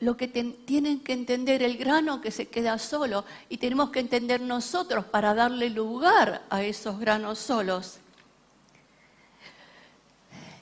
lo 0.00 0.16
que 0.16 0.28
tienen 0.28 1.00
que 1.00 1.12
entender 1.12 1.62
el 1.62 1.78
grano 1.78 2.20
que 2.20 2.30
se 2.30 2.48
queda 2.48 2.78
solo 2.78 3.24
y 3.48 3.56
tenemos 3.56 3.90
que 3.90 4.00
entender 4.00 4.40
nosotros 4.40 5.06
para 5.06 5.34
darle 5.34 5.70
lugar 5.70 6.44
a 6.50 6.62
esos 6.62 6.98
granos 6.98 7.38
solos 7.38 7.98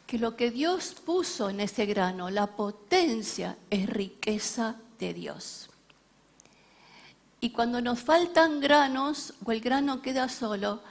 que 0.07 0.19
lo 0.19 0.37
que 0.37 0.51
Dios 0.51 0.95
puso 1.05 1.49
en 1.51 1.61
ese 1.61 1.87
grano, 1.87 2.31
la 2.31 2.47
potencia, 2.49 3.57
es 3.71 3.89
riqueza 3.89 4.77
de 4.99 5.15
Dios. 5.15 5.71
Y 7.41 7.51
cuando 7.51 7.81
nos 7.81 8.01
faltan 8.01 8.61
granos 8.61 9.35
o 9.45 9.53
el 9.53 9.61
grano 9.61 10.03
queda 10.03 10.29
solo, 10.29 10.83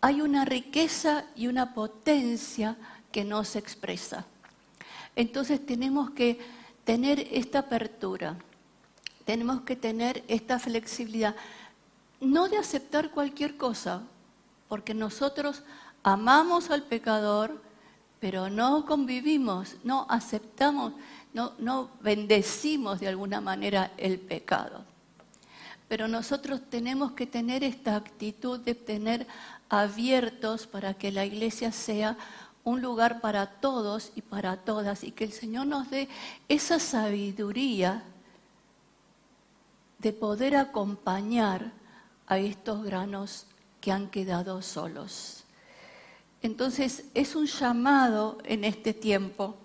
hay 0.00 0.20
una 0.22 0.44
riqueza 0.44 1.24
y 1.36 1.46
una 1.46 1.74
potencia 1.74 2.76
que 3.12 3.24
no 3.24 3.44
se 3.44 3.58
expresa. 3.58 4.24
Entonces 5.14 5.64
tenemos 5.64 6.10
que 6.10 6.38
tener 6.90 7.28
esta 7.30 7.60
apertura, 7.60 8.36
tenemos 9.24 9.60
que 9.60 9.76
tener 9.76 10.24
esta 10.26 10.58
flexibilidad, 10.58 11.36
no 12.20 12.48
de 12.48 12.56
aceptar 12.56 13.12
cualquier 13.12 13.56
cosa, 13.56 14.02
porque 14.68 14.92
nosotros 14.92 15.62
amamos 16.02 16.68
al 16.68 16.82
pecador, 16.82 17.62
pero 18.18 18.50
no 18.50 18.86
convivimos, 18.86 19.76
no 19.84 20.04
aceptamos, 20.10 20.92
no, 21.32 21.52
no 21.60 21.90
bendecimos 22.00 22.98
de 22.98 23.06
alguna 23.06 23.40
manera 23.40 23.92
el 23.96 24.18
pecado. 24.18 24.84
Pero 25.86 26.08
nosotros 26.08 26.60
tenemos 26.70 27.12
que 27.12 27.24
tener 27.28 27.62
esta 27.62 27.94
actitud 27.94 28.58
de 28.58 28.74
tener 28.74 29.28
abiertos 29.68 30.66
para 30.66 30.94
que 30.94 31.12
la 31.12 31.24
iglesia 31.24 31.70
sea 31.70 32.18
un 32.64 32.82
lugar 32.82 33.20
para 33.20 33.46
todos 33.46 34.12
y 34.14 34.22
para 34.22 34.56
todas 34.56 35.04
y 35.04 35.12
que 35.12 35.24
el 35.24 35.32
Señor 35.32 35.66
nos 35.66 35.90
dé 35.90 36.08
esa 36.48 36.78
sabiduría 36.78 38.02
de 39.98 40.12
poder 40.12 40.56
acompañar 40.56 41.72
a 42.26 42.38
estos 42.38 42.84
granos 42.84 43.46
que 43.80 43.92
han 43.92 44.08
quedado 44.08 44.62
solos. 44.62 45.44
Entonces 46.42 47.04
es 47.14 47.34
un 47.34 47.46
llamado 47.46 48.38
en 48.44 48.64
este 48.64 48.94
tiempo, 48.94 49.56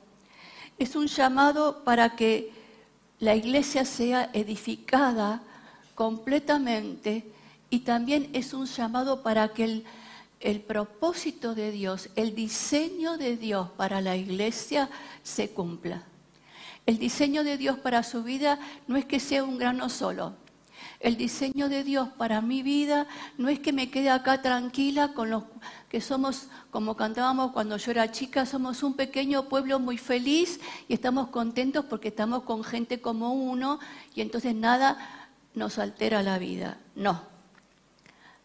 es 0.77 0.95
un 0.95 1.07
llamado 1.07 1.83
para 1.83 2.15
que 2.15 2.51
la 3.19 3.35
iglesia 3.35 3.85
sea 3.85 4.29
edificada 4.33 5.41
completamente 5.95 7.31
y 7.69 7.79
también 7.79 8.29
es 8.33 8.53
un 8.53 8.65
llamado 8.65 9.23
para 9.23 9.49
que 9.49 9.63
el, 9.63 9.85
propósito 10.61 11.55
de 11.55 11.71
Dios, 11.71 12.09
el 12.15 12.35
diseño 12.35 13.17
de 13.17 13.37
Dios 13.37 13.69
para 13.77 14.01
la 14.01 14.15
iglesia 14.15 14.89
se 15.23 15.49
cumpla. 15.49 16.03
El 16.85 16.99
diseño 16.99 17.43
de 17.43 17.57
Dios 17.57 17.79
para 17.79 18.03
su 18.03 18.23
vida 18.23 18.59
no 18.87 18.95
es 18.95 19.05
que 19.05 19.19
sea 19.19 19.43
un 19.43 19.57
grano 19.57 19.89
solo, 19.89 20.35
el 20.99 21.17
diseño 21.17 21.69
de 21.69 21.83
Dios 21.83 22.09
para 22.17 22.41
mi 22.41 22.63
vida 22.63 23.07
no 23.37 23.49
es 23.49 23.59
que 23.59 23.73
me 23.73 23.89
quede 23.89 24.09
acá 24.09 24.41
tranquila 24.41 25.13
con 25.13 25.29
los 25.29 25.43
que 25.89 26.01
somos, 26.01 26.47
como 26.71 26.95
cantábamos 26.95 27.51
cuando 27.51 27.77
yo 27.77 27.91
era 27.91 28.11
chica, 28.11 28.45
somos 28.45 28.81
un 28.83 28.95
pequeño 28.95 29.47
pueblo 29.47 29.79
muy 29.79 29.97
feliz 29.97 30.59
y 30.87 30.93
estamos 30.93 31.27
contentos 31.29 31.85
porque 31.85 32.07
estamos 32.09 32.43
con 32.43 32.63
gente 32.63 33.01
como 33.01 33.33
uno 33.33 33.79
y 34.15 34.21
entonces 34.21 34.55
nada 34.55 34.97
nos 35.53 35.77
altera 35.77 36.23
la 36.23 36.39
vida. 36.39 36.79
No. 36.95 37.34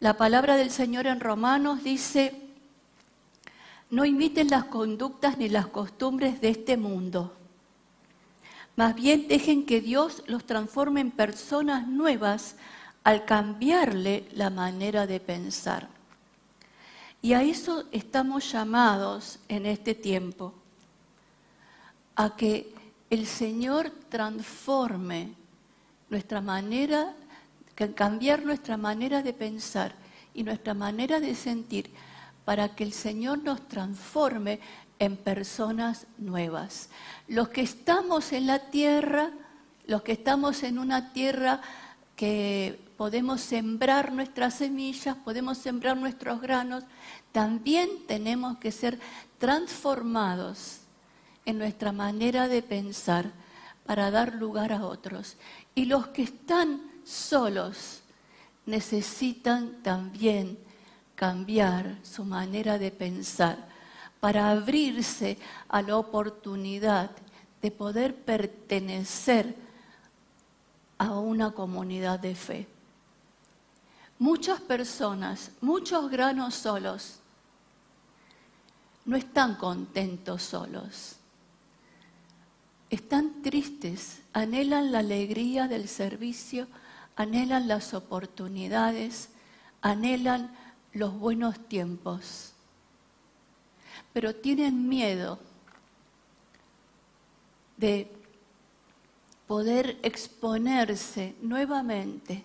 La 0.00 0.14
palabra 0.16 0.56
del 0.56 0.70
Señor 0.70 1.06
en 1.06 1.20
Romanos 1.20 1.84
dice, 1.84 2.34
no 3.90 4.04
imiten 4.04 4.48
las 4.48 4.64
conductas 4.64 5.38
ni 5.38 5.48
las 5.48 5.66
costumbres 5.68 6.40
de 6.40 6.48
este 6.48 6.76
mundo 6.76 7.36
más 8.80 8.94
bien 8.94 9.28
dejen 9.28 9.66
que 9.66 9.82
Dios 9.82 10.22
los 10.26 10.46
transforme 10.46 11.02
en 11.02 11.10
personas 11.10 11.86
nuevas 11.86 12.56
al 13.04 13.26
cambiarle 13.26 14.26
la 14.32 14.48
manera 14.48 15.06
de 15.06 15.20
pensar. 15.20 15.88
Y 17.20 17.34
a 17.34 17.42
eso 17.42 17.84
estamos 17.92 18.50
llamados 18.50 19.38
en 19.48 19.66
este 19.66 19.94
tiempo, 19.94 20.54
a 22.16 22.36
que 22.36 22.74
el 23.10 23.26
Señor 23.26 23.90
transforme 24.08 25.34
nuestra 26.08 26.40
manera, 26.40 27.14
cambiar 27.88 28.44
nuestra 28.44 28.76
manera 28.76 29.22
de 29.22 29.32
pensar 29.32 29.94
y 30.34 30.42
nuestra 30.42 30.74
manera 30.74 31.20
de 31.20 31.34
sentir, 31.34 31.90
para 32.44 32.74
que 32.74 32.84
el 32.84 32.92
Señor 32.92 33.38
nos 33.42 33.66
transforme 33.68 34.60
en 34.98 35.16
personas 35.16 36.06
nuevas. 36.18 36.90
Los 37.28 37.48
que 37.48 37.62
estamos 37.62 38.32
en 38.32 38.46
la 38.46 38.70
tierra, 38.70 39.30
los 39.86 40.02
que 40.02 40.12
estamos 40.12 40.62
en 40.62 40.78
una 40.78 41.12
tierra 41.12 41.60
que 42.16 42.78
podemos 42.96 43.40
sembrar 43.40 44.12
nuestras 44.12 44.54
semillas, 44.54 45.16
podemos 45.16 45.58
sembrar 45.58 45.96
nuestros 45.96 46.40
granos, 46.40 46.84
también 47.32 47.88
tenemos 48.06 48.58
que 48.58 48.72
ser 48.72 48.98
transformados 49.38 50.80
en 51.46 51.56
nuestra 51.56 51.92
manera 51.92 52.46
de 52.46 52.62
pensar 52.62 53.30
para 53.86 54.10
dar 54.10 54.34
lugar 54.34 54.72
a 54.72 54.84
otros. 54.84 55.36
Y 55.74 55.86
los 55.86 56.08
que 56.08 56.22
están 56.22 56.89
solos 57.10 58.00
necesitan 58.66 59.82
también 59.82 60.58
cambiar 61.14 61.98
su 62.02 62.24
manera 62.24 62.78
de 62.78 62.90
pensar 62.90 63.58
para 64.20 64.50
abrirse 64.50 65.38
a 65.68 65.82
la 65.82 65.96
oportunidad 65.96 67.10
de 67.60 67.70
poder 67.70 68.14
pertenecer 68.14 69.54
a 70.98 71.18
una 71.18 71.50
comunidad 71.50 72.20
de 72.20 72.34
fe. 72.34 72.66
Muchas 74.18 74.60
personas, 74.60 75.50
muchos 75.60 76.10
granos 76.10 76.54
solos, 76.54 77.16
no 79.06 79.16
están 79.16 79.56
contentos 79.56 80.42
solos. 80.42 81.16
Están 82.90 83.42
tristes, 83.42 84.20
anhelan 84.32 84.92
la 84.92 84.98
alegría 84.98 85.68
del 85.68 85.88
servicio, 85.88 86.66
anhelan 87.16 87.68
las 87.68 87.94
oportunidades, 87.94 89.30
anhelan 89.82 90.50
los 90.92 91.18
buenos 91.18 91.58
tiempos 91.68 92.54
pero 94.12 94.34
tienen 94.34 94.88
miedo 94.88 95.38
de 97.76 98.10
poder 99.46 99.98
exponerse 100.02 101.34
nuevamente 101.42 102.44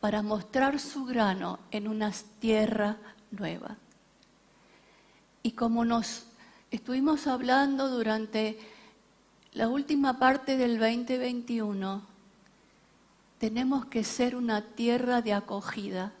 para 0.00 0.22
mostrar 0.22 0.78
su 0.78 1.04
grano 1.04 1.58
en 1.70 1.88
una 1.88 2.12
tierra 2.38 2.96
nueva. 3.30 3.76
Y 5.42 5.52
como 5.52 5.84
nos 5.84 6.26
estuvimos 6.70 7.26
hablando 7.26 7.88
durante 7.88 8.58
la 9.52 9.68
última 9.68 10.18
parte 10.18 10.56
del 10.56 10.78
2021, 10.78 12.02
tenemos 13.38 13.86
que 13.86 14.04
ser 14.04 14.36
una 14.36 14.62
tierra 14.62 15.22
de 15.22 15.32
acogida, 15.32 16.12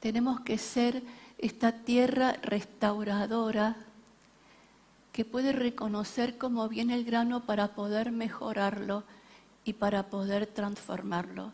tenemos 0.00 0.40
que 0.40 0.58
ser 0.58 1.02
esta 1.38 1.72
tierra 1.72 2.32
restauradora 2.42 3.76
que 5.12 5.24
puede 5.24 5.52
reconocer 5.52 6.38
cómo 6.38 6.68
viene 6.68 6.94
el 6.94 7.04
grano 7.04 7.44
para 7.44 7.68
poder 7.68 8.12
mejorarlo 8.12 9.04
y 9.64 9.74
para 9.74 10.04
poder 10.04 10.46
transformarlo. 10.46 11.52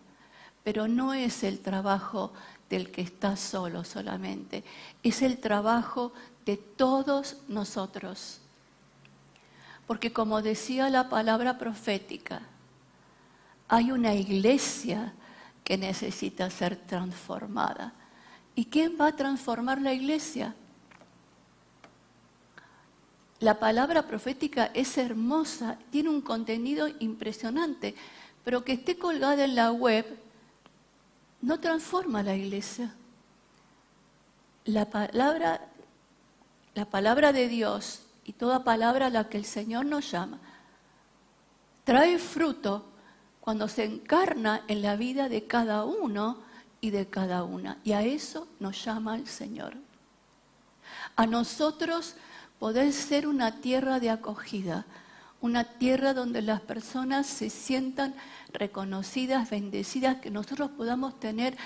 Pero 0.65 0.87
no 0.87 1.15
es 1.15 1.43
el 1.43 1.59
trabajo 1.59 2.33
del 2.71 2.91
que 2.91 3.03
está 3.03 3.37
solo 3.37 3.85
solamente, 3.85 4.63
es 5.03 5.23
el 5.23 5.39
trabajo 5.39 6.13
de 6.47 6.57
todos 6.57 7.39
nosotros. 7.49 8.39
Porque 9.87 10.13
como 10.13 10.43
decía 10.43 10.89
la 10.89 11.09
palabra 11.09 11.59
profética, 11.59 12.43
hay 13.73 13.91
una 13.91 14.15
iglesia 14.15 15.15
que 15.65 15.79
necesita 15.79 16.51
ser 16.51 16.77
transformada. 16.77 17.95
¿Y 18.55 18.67
quién 18.67 18.99
va 19.01 19.07
a 19.07 19.17
transformar 19.17 19.81
la 19.81 19.95
iglesia? 19.95 20.55
La 23.41 23.59
palabra 23.59 24.03
profética 24.03 24.67
es 24.75 24.99
hermosa, 24.99 25.79
tiene 25.91 26.11
un 26.11 26.21
contenido 26.21 26.87
impresionante, 27.01 27.95
pero 28.45 28.63
que 28.63 28.75
esté 28.75 28.99
colgada 28.99 29.43
en 29.43 29.55
la 29.55 29.73
web 29.73 30.05
no 31.41 31.59
transforma 31.59 32.23
la 32.23 32.37
iglesia. 32.37 32.95
La 34.67 34.91
palabra, 34.91 35.67
la 36.75 36.85
palabra 36.85 37.33
de 37.33 37.49
Dios 37.49 38.03
y 38.27 38.35
toda 38.35 38.65
palabra 38.65 39.07
a 39.07 39.11
la 39.11 39.31
que 39.31 39.39
el 39.39 39.47
Señor 39.47 39.87
nos 39.87 40.11
llama 40.11 40.39
trae 41.85 42.19
fruto 42.19 42.92
cuando 43.43 43.67
se 43.67 43.85
encarna 43.85 44.63
en 44.69 44.83
la 44.83 44.95
vida 44.95 45.29
de 45.29 45.49
cada 45.49 45.85
uno 45.85 46.39
y 46.81 46.91
de 46.91 47.09
cada 47.09 47.43
una. 47.43 47.77
Y 47.83 47.91
a 47.91 48.03
eso 48.03 48.47
nos 48.61 48.85
llama 48.85 49.17
el 49.17 49.27
Señor. 49.27 49.75
A 51.17 51.27
nosotros 51.27 52.15
poder 52.61 52.93
ser 52.93 53.27
una 53.27 53.61
tierra 53.61 53.99
de 53.99 54.11
acogida, 54.11 54.87
una 55.41 55.65
tierra 55.65 56.15
donde 56.15 56.41
las 56.41 56.61
personas 56.61 57.27
se 57.27 57.51
sientan 57.51 58.15
reconocidas, 58.53 59.51
bendecidas, 59.51 60.19
que 60.19 60.31
nosotros 60.31 60.71
podamos 60.71 61.19
tener 61.19 61.57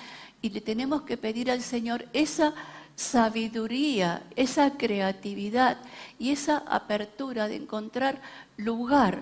y 0.40 0.48
le 0.48 0.62
tenemos 0.62 1.02
que 1.02 1.18
pedir 1.18 1.50
al 1.50 1.60
Señor 1.60 2.06
esa 2.14 2.54
sabiduría, 2.94 4.22
esa 4.34 4.78
creatividad 4.78 5.76
y 6.18 6.30
esa 6.30 6.64
apertura 6.66 7.48
de 7.48 7.56
encontrar 7.56 8.22
lugar 8.56 9.20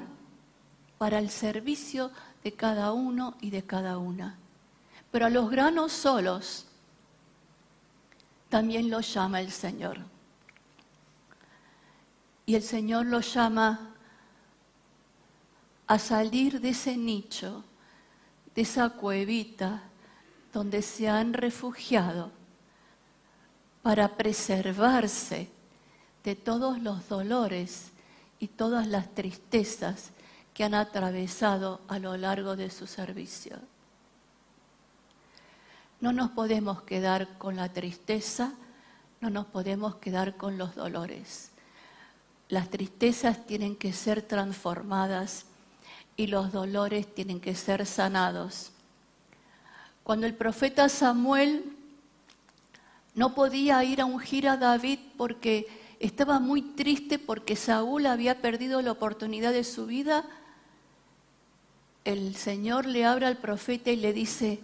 para 0.98 1.18
el 1.18 1.30
servicio 1.30 2.12
de 2.44 2.52
cada 2.52 2.92
uno 2.92 3.34
y 3.40 3.50
de 3.50 3.64
cada 3.64 3.98
una. 3.98 4.36
Pero 5.10 5.26
a 5.26 5.30
los 5.30 5.50
granos 5.50 5.92
solos 5.92 6.66
también 8.50 8.90
los 8.90 9.12
llama 9.12 9.40
el 9.40 9.50
Señor. 9.50 9.98
Y 12.46 12.54
el 12.54 12.62
Señor 12.62 13.06
los 13.06 13.32
llama 13.32 13.94
a 15.86 15.98
salir 15.98 16.60
de 16.60 16.68
ese 16.70 16.96
nicho, 16.96 17.64
de 18.54 18.62
esa 18.62 18.90
cuevita 18.90 19.82
donde 20.52 20.82
se 20.82 21.08
han 21.08 21.32
refugiado 21.32 22.30
para 23.82 24.16
preservarse 24.16 25.50
de 26.22 26.36
todos 26.36 26.78
los 26.80 27.08
dolores 27.08 27.90
y 28.38 28.48
todas 28.48 28.86
las 28.86 29.14
tristezas 29.14 30.13
que 30.54 30.64
han 30.64 30.74
atravesado 30.74 31.80
a 31.88 31.98
lo 31.98 32.16
largo 32.16 32.56
de 32.56 32.70
su 32.70 32.86
servicio. 32.86 33.58
No 36.00 36.12
nos 36.12 36.30
podemos 36.30 36.82
quedar 36.82 37.36
con 37.38 37.56
la 37.56 37.72
tristeza, 37.72 38.54
no 39.20 39.30
nos 39.30 39.46
podemos 39.46 39.96
quedar 39.96 40.36
con 40.36 40.56
los 40.56 40.74
dolores. 40.76 41.50
Las 42.48 42.70
tristezas 42.70 43.46
tienen 43.46 43.74
que 43.74 43.92
ser 43.92 44.22
transformadas 44.22 45.46
y 46.16 46.28
los 46.28 46.52
dolores 46.52 47.12
tienen 47.12 47.40
que 47.40 47.54
ser 47.54 47.84
sanados. 47.84 48.70
Cuando 50.04 50.26
el 50.26 50.34
profeta 50.34 50.88
Samuel 50.88 51.64
no 53.14 53.34
podía 53.34 53.82
ir 53.82 54.00
a 54.00 54.04
ungir 54.04 54.48
a 54.48 54.56
David 54.56 54.98
porque 55.16 55.66
estaba 55.98 56.38
muy 56.38 56.62
triste 56.62 57.18
porque 57.18 57.56
Saúl 57.56 58.06
había 58.06 58.40
perdido 58.40 58.82
la 58.82 58.92
oportunidad 58.92 59.52
de 59.52 59.64
su 59.64 59.86
vida, 59.86 60.24
el 62.04 62.36
Señor 62.36 62.86
le 62.86 63.04
abre 63.04 63.26
al 63.26 63.38
profeta 63.38 63.90
y 63.90 63.96
le 63.96 64.12
dice, 64.12 64.60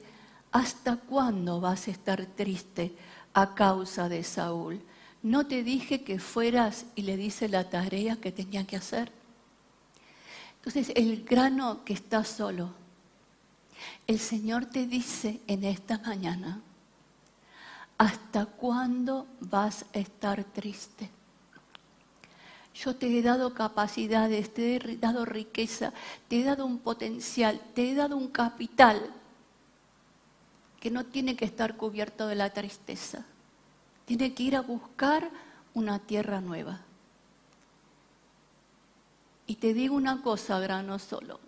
¿hasta 0.52 0.96
cuándo 0.96 1.60
vas 1.60 1.88
a 1.88 1.90
estar 1.90 2.26
triste 2.26 2.94
a 3.32 3.54
causa 3.54 4.08
de 4.08 4.22
Saúl? 4.22 4.80
¿No 5.22 5.46
te 5.46 5.62
dije 5.62 6.02
que 6.02 6.18
fueras 6.18 6.86
y 6.94 7.02
le 7.02 7.16
dice 7.16 7.48
la 7.48 7.68
tarea 7.68 8.16
que 8.16 8.32
tenía 8.32 8.66
que 8.66 8.76
hacer? 8.76 9.10
Entonces, 10.56 10.92
el 10.94 11.24
grano 11.24 11.84
que 11.84 11.94
está 11.94 12.24
solo, 12.24 12.74
el 14.06 14.18
Señor 14.18 14.66
te 14.66 14.86
dice 14.86 15.40
en 15.46 15.64
esta 15.64 15.98
mañana, 15.98 16.60
¿hasta 17.96 18.46
cuándo 18.46 19.26
vas 19.40 19.86
a 19.94 19.98
estar 19.98 20.44
triste? 20.44 21.08
Yo 22.82 22.96
te 22.96 23.18
he 23.18 23.20
dado 23.20 23.52
capacidades, 23.52 24.54
te 24.54 24.76
he 24.76 24.96
dado 24.96 25.26
riqueza, 25.26 25.92
te 26.28 26.40
he 26.40 26.44
dado 26.44 26.64
un 26.64 26.78
potencial, 26.78 27.60
te 27.74 27.90
he 27.90 27.94
dado 27.94 28.16
un 28.16 28.28
capital 28.28 29.12
que 30.80 30.90
no 30.90 31.04
tiene 31.04 31.36
que 31.36 31.44
estar 31.44 31.76
cubierto 31.76 32.26
de 32.26 32.36
la 32.36 32.48
tristeza. 32.48 33.26
Tiene 34.06 34.32
que 34.32 34.44
ir 34.44 34.56
a 34.56 34.62
buscar 34.62 35.28
una 35.74 35.98
tierra 35.98 36.40
nueva. 36.40 36.80
Y 39.46 39.56
te 39.56 39.74
digo 39.74 39.94
una 39.94 40.22
cosa, 40.22 40.58
grano 40.58 40.98
solo. 40.98 41.38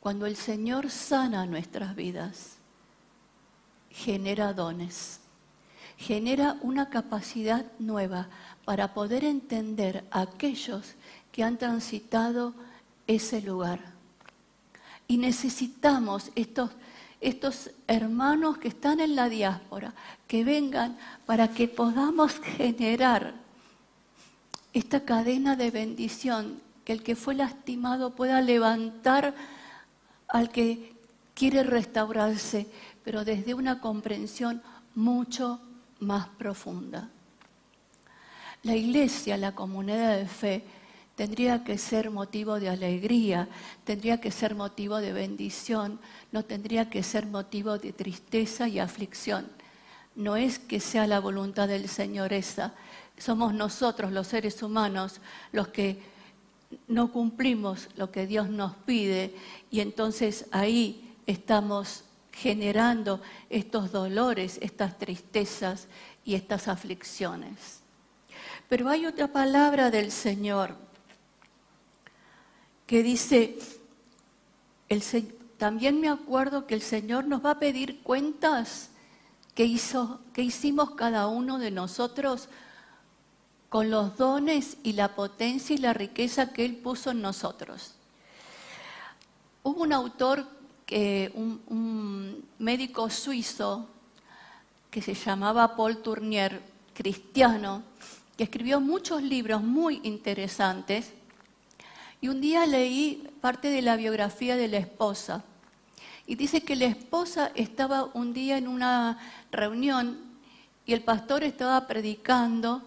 Cuando 0.00 0.26
el 0.26 0.34
Señor 0.34 0.90
sana 0.90 1.46
nuestras 1.46 1.94
vidas, 1.94 2.56
genera 3.90 4.54
dones, 4.54 5.20
genera 5.98 6.56
una 6.62 6.90
capacidad 6.90 7.64
nueva 7.78 8.28
para 8.64 8.94
poder 8.94 9.24
entender 9.24 10.04
a 10.10 10.22
aquellos 10.22 10.94
que 11.30 11.42
han 11.42 11.58
transitado 11.58 12.54
ese 13.06 13.42
lugar. 13.42 13.80
Y 15.08 15.18
necesitamos 15.18 16.30
estos, 16.34 16.70
estos 17.20 17.70
hermanos 17.86 18.58
que 18.58 18.68
están 18.68 19.00
en 19.00 19.16
la 19.16 19.28
diáspora, 19.28 19.94
que 20.28 20.44
vengan 20.44 20.96
para 21.26 21.48
que 21.48 21.68
podamos 21.68 22.38
generar 22.38 23.34
esta 24.72 25.04
cadena 25.04 25.56
de 25.56 25.70
bendición, 25.70 26.60
que 26.84 26.92
el 26.92 27.02
que 27.02 27.16
fue 27.16 27.34
lastimado 27.34 28.14
pueda 28.14 28.40
levantar 28.40 29.34
al 30.28 30.50
que 30.50 30.94
quiere 31.34 31.62
restaurarse, 31.62 32.66
pero 33.04 33.24
desde 33.24 33.54
una 33.54 33.80
comprensión 33.80 34.62
mucho 34.94 35.60
más 36.00 36.28
profunda. 36.28 37.08
La 38.62 38.76
iglesia, 38.76 39.36
la 39.36 39.54
comunidad 39.54 40.16
de 40.16 40.26
fe, 40.26 40.64
tendría 41.16 41.64
que 41.64 41.78
ser 41.78 42.10
motivo 42.10 42.60
de 42.60 42.68
alegría, 42.68 43.48
tendría 43.84 44.20
que 44.20 44.30
ser 44.30 44.54
motivo 44.54 44.98
de 44.98 45.12
bendición, 45.12 45.98
no 46.30 46.44
tendría 46.44 46.88
que 46.88 47.02
ser 47.02 47.26
motivo 47.26 47.78
de 47.78 47.92
tristeza 47.92 48.68
y 48.68 48.78
aflicción. 48.78 49.48
No 50.14 50.36
es 50.36 50.58
que 50.58 50.80
sea 50.80 51.06
la 51.06 51.20
voluntad 51.20 51.68
del 51.68 51.88
Señor 51.88 52.32
esa, 52.32 52.74
somos 53.18 53.54
nosotros 53.54 54.12
los 54.12 54.26
seres 54.26 54.62
humanos 54.62 55.20
los 55.52 55.68
que 55.68 56.00
no 56.88 57.12
cumplimos 57.12 57.88
lo 57.96 58.10
que 58.10 58.26
Dios 58.26 58.48
nos 58.48 58.74
pide 58.74 59.34
y 59.70 59.80
entonces 59.80 60.46
ahí 60.50 61.14
estamos 61.26 62.04
generando 62.32 63.20
estos 63.50 63.92
dolores, 63.92 64.58
estas 64.62 64.98
tristezas 64.98 65.86
y 66.24 66.34
estas 66.34 66.68
aflicciones. 66.68 67.81
Pero 68.72 68.88
hay 68.88 69.04
otra 69.04 69.28
palabra 69.28 69.90
del 69.90 70.10
Señor 70.10 70.74
que 72.86 73.02
dice, 73.02 73.58
también 75.58 76.00
me 76.00 76.08
acuerdo 76.08 76.66
que 76.66 76.72
el 76.72 76.80
Señor 76.80 77.26
nos 77.26 77.44
va 77.44 77.50
a 77.50 77.58
pedir 77.58 78.02
cuentas 78.02 78.88
que, 79.54 79.66
hizo, 79.66 80.20
que 80.32 80.40
hicimos 80.40 80.92
cada 80.92 81.26
uno 81.26 81.58
de 81.58 81.70
nosotros 81.70 82.48
con 83.68 83.90
los 83.90 84.16
dones 84.16 84.78
y 84.82 84.94
la 84.94 85.14
potencia 85.14 85.74
y 85.76 85.78
la 85.78 85.92
riqueza 85.92 86.54
que 86.54 86.64
Él 86.64 86.76
puso 86.76 87.10
en 87.10 87.20
nosotros. 87.20 87.96
Hubo 89.64 89.82
un 89.82 89.92
autor 89.92 90.46
que 90.86 91.30
un, 91.34 91.60
un 91.66 92.48
médico 92.58 93.10
suizo 93.10 93.86
que 94.90 95.02
se 95.02 95.12
llamaba 95.12 95.76
Paul 95.76 95.98
Tournier, 95.98 96.62
cristiano, 96.94 97.91
que 98.36 98.44
escribió 98.44 98.80
muchos 98.80 99.22
libros 99.22 99.62
muy 99.62 100.00
interesantes. 100.04 101.12
Y 102.20 102.28
un 102.28 102.40
día 102.40 102.66
leí 102.66 103.28
parte 103.40 103.68
de 103.68 103.82
la 103.82 103.96
biografía 103.96 104.56
de 104.56 104.68
la 104.68 104.78
esposa. 104.78 105.44
Y 106.26 106.36
dice 106.36 106.62
que 106.62 106.76
la 106.76 106.86
esposa 106.86 107.50
estaba 107.54 108.04
un 108.14 108.32
día 108.32 108.56
en 108.56 108.68
una 108.68 109.18
reunión 109.50 110.18
y 110.86 110.92
el 110.92 111.02
pastor 111.02 111.44
estaba 111.44 111.86
predicando 111.86 112.82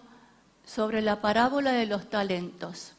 sobre 0.64 1.00
la 1.00 1.20
parábola 1.20 1.72
de 1.72 1.86
los 1.86 2.08
talentos. 2.10 2.92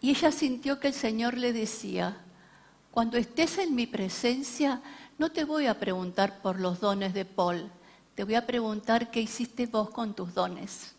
Y 0.00 0.10
ella 0.10 0.32
sintió 0.32 0.80
que 0.80 0.88
el 0.88 0.94
Señor 0.94 1.36
le 1.36 1.52
decía, 1.52 2.16
cuando 2.90 3.16
estés 3.16 3.58
en 3.58 3.74
mi 3.74 3.86
presencia, 3.86 4.80
no 5.18 5.30
te 5.30 5.44
voy 5.44 5.66
a 5.66 5.78
preguntar 5.78 6.40
por 6.40 6.58
los 6.58 6.80
dones 6.80 7.14
de 7.14 7.24
Paul, 7.24 7.70
te 8.20 8.24
voy 8.24 8.34
a 8.34 8.46
preguntar 8.46 9.10
qué 9.10 9.22
hiciste 9.22 9.64
vos 9.64 9.88
con 9.88 10.12
tus 10.12 10.34
dones. 10.34 10.92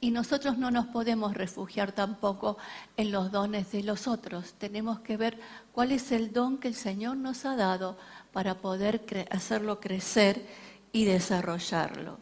Y 0.00 0.12
nosotros 0.12 0.56
no 0.56 0.70
nos 0.70 0.86
podemos 0.86 1.34
refugiar 1.34 1.90
tampoco 1.90 2.58
en 2.96 3.10
los 3.10 3.32
dones 3.32 3.72
de 3.72 3.82
los 3.82 4.06
otros. 4.06 4.52
Tenemos 4.52 5.00
que 5.00 5.16
ver 5.16 5.40
cuál 5.72 5.90
es 5.90 6.12
el 6.12 6.32
don 6.32 6.58
que 6.58 6.68
el 6.68 6.76
Señor 6.76 7.16
nos 7.16 7.44
ha 7.44 7.56
dado 7.56 7.98
para 8.32 8.58
poder 8.58 9.26
hacerlo 9.32 9.80
crecer 9.80 10.46
y 10.92 11.06
desarrollarlo. 11.06 12.18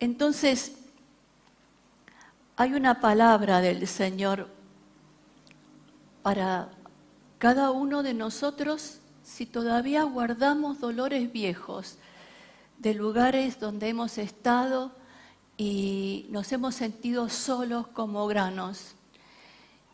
Entonces, 0.00 0.72
hay 2.56 2.74
una 2.74 3.00
palabra 3.00 3.60
del 3.60 3.86
Señor 3.86 4.48
para 6.24 6.68
cada 7.38 7.70
uno 7.70 8.02
de 8.02 8.14
nosotros 8.14 8.98
si 9.24 9.46
todavía 9.46 10.02
guardamos 10.04 10.80
dolores 10.80 11.32
viejos 11.32 11.96
de 12.78 12.94
lugares 12.94 13.60
donde 13.60 13.88
hemos 13.88 14.18
estado 14.18 14.92
y 15.56 16.26
nos 16.30 16.50
hemos 16.52 16.74
sentido 16.74 17.28
solos 17.28 17.86
como 17.86 18.26
granos. 18.26 18.94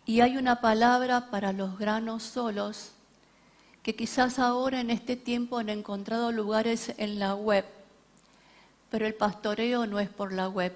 Y 0.06 0.20
hay 0.20 0.38
una 0.38 0.60
palabra 0.60 1.30
para 1.30 1.52
los 1.52 1.78
granos 1.78 2.22
solos 2.22 2.92
que 3.82 3.94
quizás 3.94 4.38
ahora 4.38 4.80
en 4.80 4.90
este 4.90 5.16
tiempo 5.16 5.58
han 5.58 5.68
encontrado 5.68 6.32
lugares 6.32 6.94
en 6.96 7.18
la 7.18 7.34
web, 7.34 7.64
pero 8.90 9.06
el 9.06 9.14
pastoreo 9.14 9.86
no 9.86 10.00
es 10.00 10.08
por 10.08 10.32
la 10.32 10.48
web, 10.48 10.74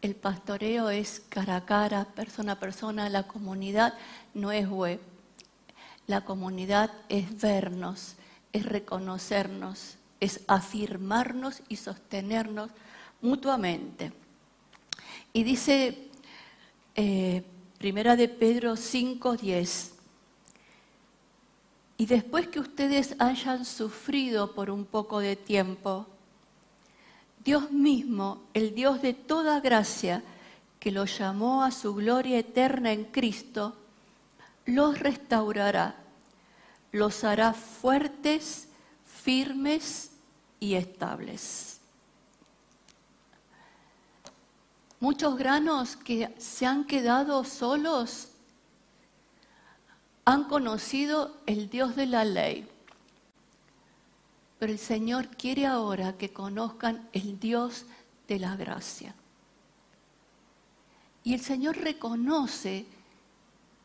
el 0.00 0.14
pastoreo 0.14 0.90
es 0.90 1.22
cara 1.28 1.56
a 1.56 1.64
cara, 1.66 2.06
persona 2.06 2.52
a 2.52 2.58
persona, 2.58 3.08
la 3.08 3.24
comunidad 3.24 3.94
no 4.34 4.52
es 4.52 4.68
web. 4.68 5.00
La 6.06 6.24
comunidad 6.24 6.90
es 7.08 7.40
vernos, 7.40 8.16
es 8.52 8.66
reconocernos, 8.66 9.96
es 10.20 10.40
afirmarnos 10.46 11.62
y 11.68 11.76
sostenernos 11.76 12.70
mutuamente. 13.20 14.12
Y 15.32 15.44
dice 15.44 16.08
eh, 16.94 17.42
Primera 17.78 18.16
de 18.16 18.28
Pedro 18.28 18.76
5:10, 18.76 19.92
y 21.96 22.06
después 22.06 22.48
que 22.48 22.60
ustedes 22.60 23.14
hayan 23.18 23.64
sufrido 23.64 24.54
por 24.54 24.70
un 24.70 24.84
poco 24.84 25.20
de 25.20 25.36
tiempo, 25.36 26.06
Dios 27.44 27.70
mismo, 27.70 28.42
el 28.54 28.74
Dios 28.74 29.02
de 29.02 29.14
toda 29.14 29.60
gracia, 29.60 30.22
que 30.78 30.90
los 30.90 31.18
llamó 31.18 31.62
a 31.62 31.70
su 31.70 31.94
gloria 31.94 32.38
eterna 32.38 32.92
en 32.92 33.04
Cristo, 33.04 33.76
los 34.66 34.98
restaurará, 34.98 35.96
los 36.92 37.24
hará 37.24 37.52
fuertes, 37.52 38.68
firmes 39.04 40.12
y 40.60 40.74
estables. 40.74 41.80
Muchos 45.00 45.36
granos 45.36 45.96
que 45.96 46.32
se 46.38 46.64
han 46.64 46.84
quedado 46.84 47.42
solos 47.44 48.28
han 50.24 50.44
conocido 50.44 51.36
el 51.46 51.68
Dios 51.68 51.96
de 51.96 52.06
la 52.06 52.24
ley. 52.24 52.68
Pero 54.58 54.72
el 54.72 54.78
Señor 54.78 55.28
quiere 55.36 55.66
ahora 55.66 56.16
que 56.16 56.32
conozcan 56.32 57.08
el 57.12 57.40
Dios 57.40 57.84
de 58.28 58.38
la 58.38 58.54
gracia. 58.54 59.14
Y 61.24 61.34
el 61.34 61.40
Señor 61.40 61.78
reconoce 61.78 62.86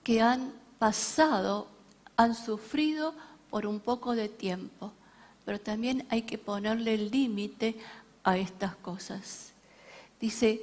que 0.04 0.22
han 0.22 0.54
pasado, 0.80 1.68
han 2.16 2.36
sufrido 2.36 3.14
por 3.50 3.66
un 3.66 3.80
poco 3.80 4.16
de 4.16 4.30
tiempo, 4.30 4.92
pero 5.46 5.60
también 5.60 6.06
hay 6.10 6.24
que 6.24 6.38
ponerle 6.38 6.98
límite 6.98 7.76
a 8.24 8.38
estas 8.38 8.76
cosas. 8.76 9.52
Dice, 10.20 10.62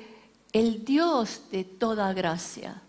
el 0.53 0.85
Dios 0.85 1.43
de 1.51 1.65
toda 1.65 2.13
gracia. 2.13 2.81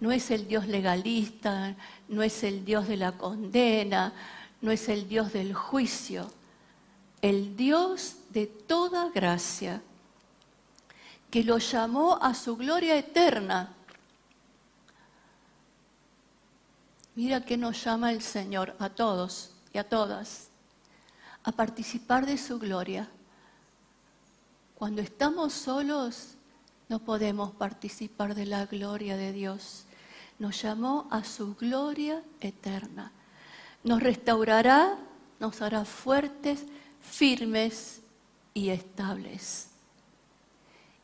No 0.00 0.12
es 0.12 0.30
el 0.30 0.48
Dios 0.48 0.66
legalista, 0.66 1.74
no 2.08 2.22
es 2.22 2.42
el 2.42 2.64
Dios 2.64 2.88
de 2.88 2.96
la 2.96 3.12
condena, 3.12 4.12
no 4.60 4.70
es 4.70 4.88
el 4.88 5.08
Dios 5.08 5.32
del 5.32 5.54
juicio. 5.54 6.30
El 7.22 7.56
Dios 7.56 8.16
de 8.30 8.46
toda 8.46 9.10
gracia, 9.10 9.82
que 11.30 11.42
lo 11.42 11.58
llamó 11.58 12.18
a 12.20 12.34
su 12.34 12.56
gloria 12.56 12.96
eterna 12.96 13.74
Mira 17.14 17.44
que 17.44 17.56
nos 17.56 17.82
llama 17.84 18.10
el 18.12 18.22
Señor 18.22 18.74
a 18.78 18.88
todos 18.88 19.52
y 19.72 19.78
a 19.78 19.88
todas 19.88 20.48
a 21.44 21.52
participar 21.52 22.26
de 22.26 22.38
su 22.38 22.58
gloria. 22.58 23.08
Cuando 24.74 25.02
estamos 25.02 25.52
solos, 25.52 26.34
no 26.88 26.98
podemos 26.98 27.52
participar 27.52 28.34
de 28.34 28.46
la 28.46 28.66
gloria 28.66 29.16
de 29.16 29.32
Dios. 29.32 29.84
Nos 30.38 30.60
llamó 30.60 31.06
a 31.10 31.22
su 31.22 31.54
gloria 31.54 32.22
eterna. 32.40 33.12
Nos 33.84 34.02
restaurará, 34.02 34.96
nos 35.38 35.60
hará 35.62 35.84
fuertes, 35.84 36.64
firmes 37.00 38.00
y 38.54 38.70
estables. 38.70 39.68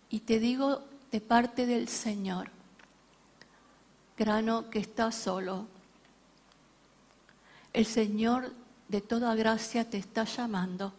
Y 0.08 0.20
te 0.20 0.40
digo 0.40 0.82
de 1.12 1.20
parte 1.20 1.66
del 1.66 1.88
Señor, 1.88 2.50
grano 4.16 4.70
que 4.70 4.78
está 4.78 5.12
solo, 5.12 5.66
el 7.72 7.86
Señor 7.86 8.52
de 8.88 9.00
toda 9.00 9.34
gracia 9.34 9.88
te 9.88 9.98
está 9.98 10.24
llamando 10.24 10.92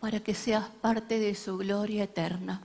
para 0.00 0.20
que 0.20 0.34
seas 0.34 0.68
parte 0.80 1.18
de 1.18 1.34
su 1.34 1.58
gloria 1.58 2.04
eterna. 2.04 2.62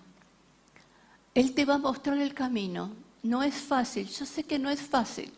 Él 1.34 1.54
te 1.54 1.66
va 1.66 1.76
a 1.76 1.80
mostrar 1.80 2.18
el 2.18 2.34
camino. 2.34 2.92
No 3.24 3.42
es 3.42 3.56
fácil, 3.56 4.08
yo 4.08 4.26
sé 4.26 4.44
que 4.44 4.60
no 4.60 4.70
es 4.70 4.82
fácil, 4.82 5.32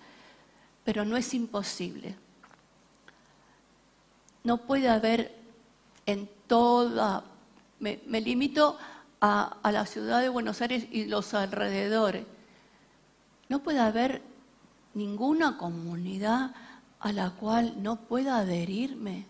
pero 0.84 1.06
no 1.06 1.16
es 1.16 1.34
imposible. 1.34 2.16
No 4.44 4.58
puede 4.58 4.90
haber 4.90 5.36
en 6.06 6.30
toda, 6.48 7.24
me, 7.80 8.00
limito 8.22 8.78
a, 9.22 9.58
la 9.72 9.86
ciudad 9.86 10.22
de 10.22 10.30
Buenos 10.30 10.62
Aires 10.62 10.88
y 10.92 11.06
los 11.06 11.34
alrededores, 11.34 12.26
no 13.50 13.60
puede 13.60 13.80
haber 13.80 14.22
ninguna 14.94 15.58
comunidad 15.58 16.54
a 17.00 17.12
la 17.12 17.32
cual 17.32 17.82
no 17.82 17.98
pueda 17.98 18.38
adherirme. 18.38 19.26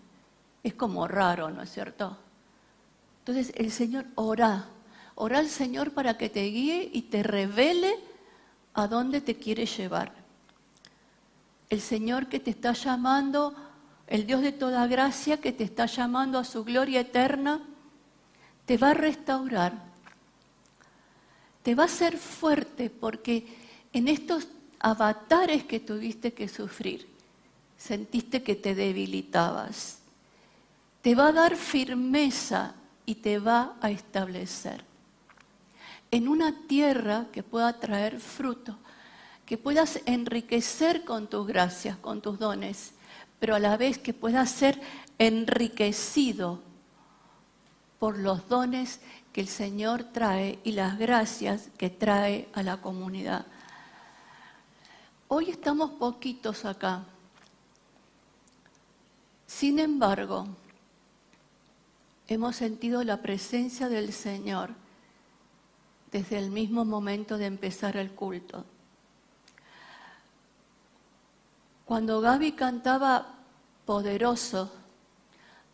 Es 0.63 0.73
como 0.73 1.07
raro, 1.07 1.49
¿no 1.49 1.61
es 1.61 1.71
cierto? 1.71 2.17
Entonces 3.19 3.53
el 3.57 3.71
Señor 3.71 4.05
ora, 4.15 4.67
ora 5.15 5.39
al 5.39 5.49
Señor 5.49 5.91
para 5.91 6.17
que 6.17 6.29
te 6.29 6.43
guíe 6.43 6.89
y 6.93 7.03
te 7.03 7.23
revele 7.23 7.95
a 8.73 8.87
dónde 8.87 9.21
te 9.21 9.35
quiere 9.35 9.65
llevar. 9.65 10.13
El 11.69 11.81
Señor 11.81 12.27
que 12.27 12.39
te 12.39 12.51
está 12.51 12.73
llamando, 12.73 13.55
el 14.07 14.27
Dios 14.27 14.41
de 14.41 14.51
toda 14.51 14.85
gracia 14.87 15.41
que 15.41 15.51
te 15.51 15.63
está 15.63 15.87
llamando 15.87 16.37
a 16.37 16.43
su 16.43 16.63
gloria 16.63 16.99
eterna, 16.99 17.61
te 18.65 18.77
va 18.77 18.91
a 18.91 18.93
restaurar, 18.93 19.73
te 21.63 21.73
va 21.73 21.83
a 21.83 21.87
hacer 21.87 22.17
fuerte 22.17 22.89
porque 22.89 23.47
en 23.93 24.07
estos 24.07 24.47
avatares 24.79 25.63
que 25.63 25.79
tuviste 25.79 26.33
que 26.33 26.47
sufrir, 26.47 27.07
sentiste 27.85 28.41
que 28.41 28.55
te 28.55 28.73
debilitabas. 28.73 29.99
Te 31.01 31.13
va 31.13 31.27
a 31.27 31.31
dar 31.31 31.55
firmeza 31.55 32.73
y 33.05 33.15
te 33.15 33.37
va 33.37 33.75
a 33.79 33.91
establecer 33.91 34.83
en 36.09 36.27
una 36.27 36.67
tierra 36.67 37.27
que 37.31 37.43
pueda 37.43 37.79
traer 37.79 38.19
fruto, 38.19 38.77
que 39.45 39.57
puedas 39.57 39.99
enriquecer 40.05 41.05
con 41.05 41.27
tus 41.27 41.45
gracias, 41.45 41.97
con 41.97 42.21
tus 42.21 42.39
dones, 42.39 42.93
pero 43.39 43.53
a 43.53 43.59
la 43.59 43.77
vez 43.77 43.99
que 43.99 44.13
puedas 44.13 44.49
ser 44.49 44.81
enriquecido 45.19 46.61
por 47.99 48.17
los 48.17 48.47
dones 48.49 48.99
que 49.31 49.41
el 49.41 49.47
Señor 49.47 50.05
trae 50.05 50.57
y 50.63 50.71
las 50.71 50.97
gracias 50.97 51.69
que 51.77 51.91
trae 51.91 52.49
a 52.53 52.63
la 52.63 52.77
comunidad. 52.77 53.45
Hoy 55.27 55.49
estamos 55.51 55.91
poquitos 55.91 56.65
acá. 56.65 57.03
Sin 59.47 59.79
embargo, 59.79 60.47
hemos 62.27 62.55
sentido 62.55 63.03
la 63.03 63.21
presencia 63.21 63.89
del 63.89 64.11
Señor 64.11 64.71
desde 66.11 66.37
el 66.37 66.49
mismo 66.49 66.85
momento 66.85 67.37
de 67.37 67.45
empezar 67.45 67.97
el 67.97 68.11
culto. 68.11 68.65
Cuando 71.85 72.19
Gaby 72.19 72.53
cantaba 72.53 73.35
poderoso, 73.85 74.71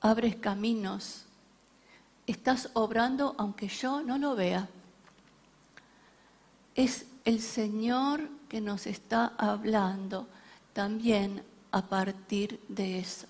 abres 0.02 0.36
caminos, 0.36 1.26
estás 2.28 2.70
obrando 2.74 3.36
aunque 3.38 3.68
yo 3.70 4.02
no 4.02 4.18
lo 4.18 4.36
vea. 4.36 4.68
Es 6.76 7.06
el 7.24 7.40
Señor 7.40 8.30
que 8.50 8.60
nos 8.60 8.88
está 8.88 9.34
hablando 9.38 10.28
también 10.74 11.44
a 11.72 11.82
partir 11.84 12.60
de 12.68 13.00
eso. 13.00 13.28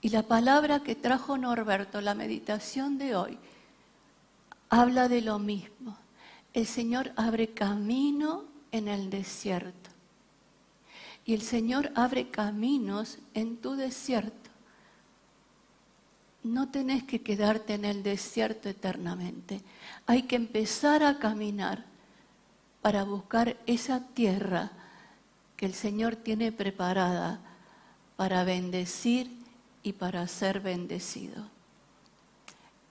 Y 0.00 0.10
la 0.10 0.22
palabra 0.22 0.80
que 0.80 0.94
trajo 0.94 1.38
Norberto, 1.38 2.00
la 2.00 2.14
meditación 2.14 2.98
de 2.98 3.16
hoy, 3.16 3.38
habla 4.68 5.08
de 5.08 5.22
lo 5.22 5.38
mismo. 5.38 5.96
El 6.52 6.66
Señor 6.66 7.12
abre 7.16 7.48
camino 7.48 8.44
en 8.72 8.88
el 8.88 9.10
desierto. 9.10 9.90
Y 11.24 11.34
el 11.34 11.42
Señor 11.42 11.90
abre 11.94 12.30
caminos 12.30 13.18
en 13.34 13.56
tu 13.56 13.74
desierto. 13.74 14.50
No 16.44 16.68
tenés 16.68 17.02
que 17.02 17.22
quedarte 17.22 17.74
en 17.74 17.84
el 17.84 18.04
desierto 18.04 18.68
eternamente. 18.68 19.60
Hay 20.06 20.22
que 20.22 20.36
empezar 20.36 21.02
a 21.02 21.18
caminar 21.18 21.84
para 22.80 23.02
buscar 23.02 23.56
esa 23.66 24.00
tierra 24.14 24.70
que 25.56 25.66
el 25.66 25.74
Señor 25.74 26.14
tiene 26.14 26.52
preparada 26.52 27.40
para 28.14 28.44
bendecir 28.44 29.28
y 29.86 29.92
para 29.92 30.26
ser 30.26 30.58
bendecido. 30.58 31.44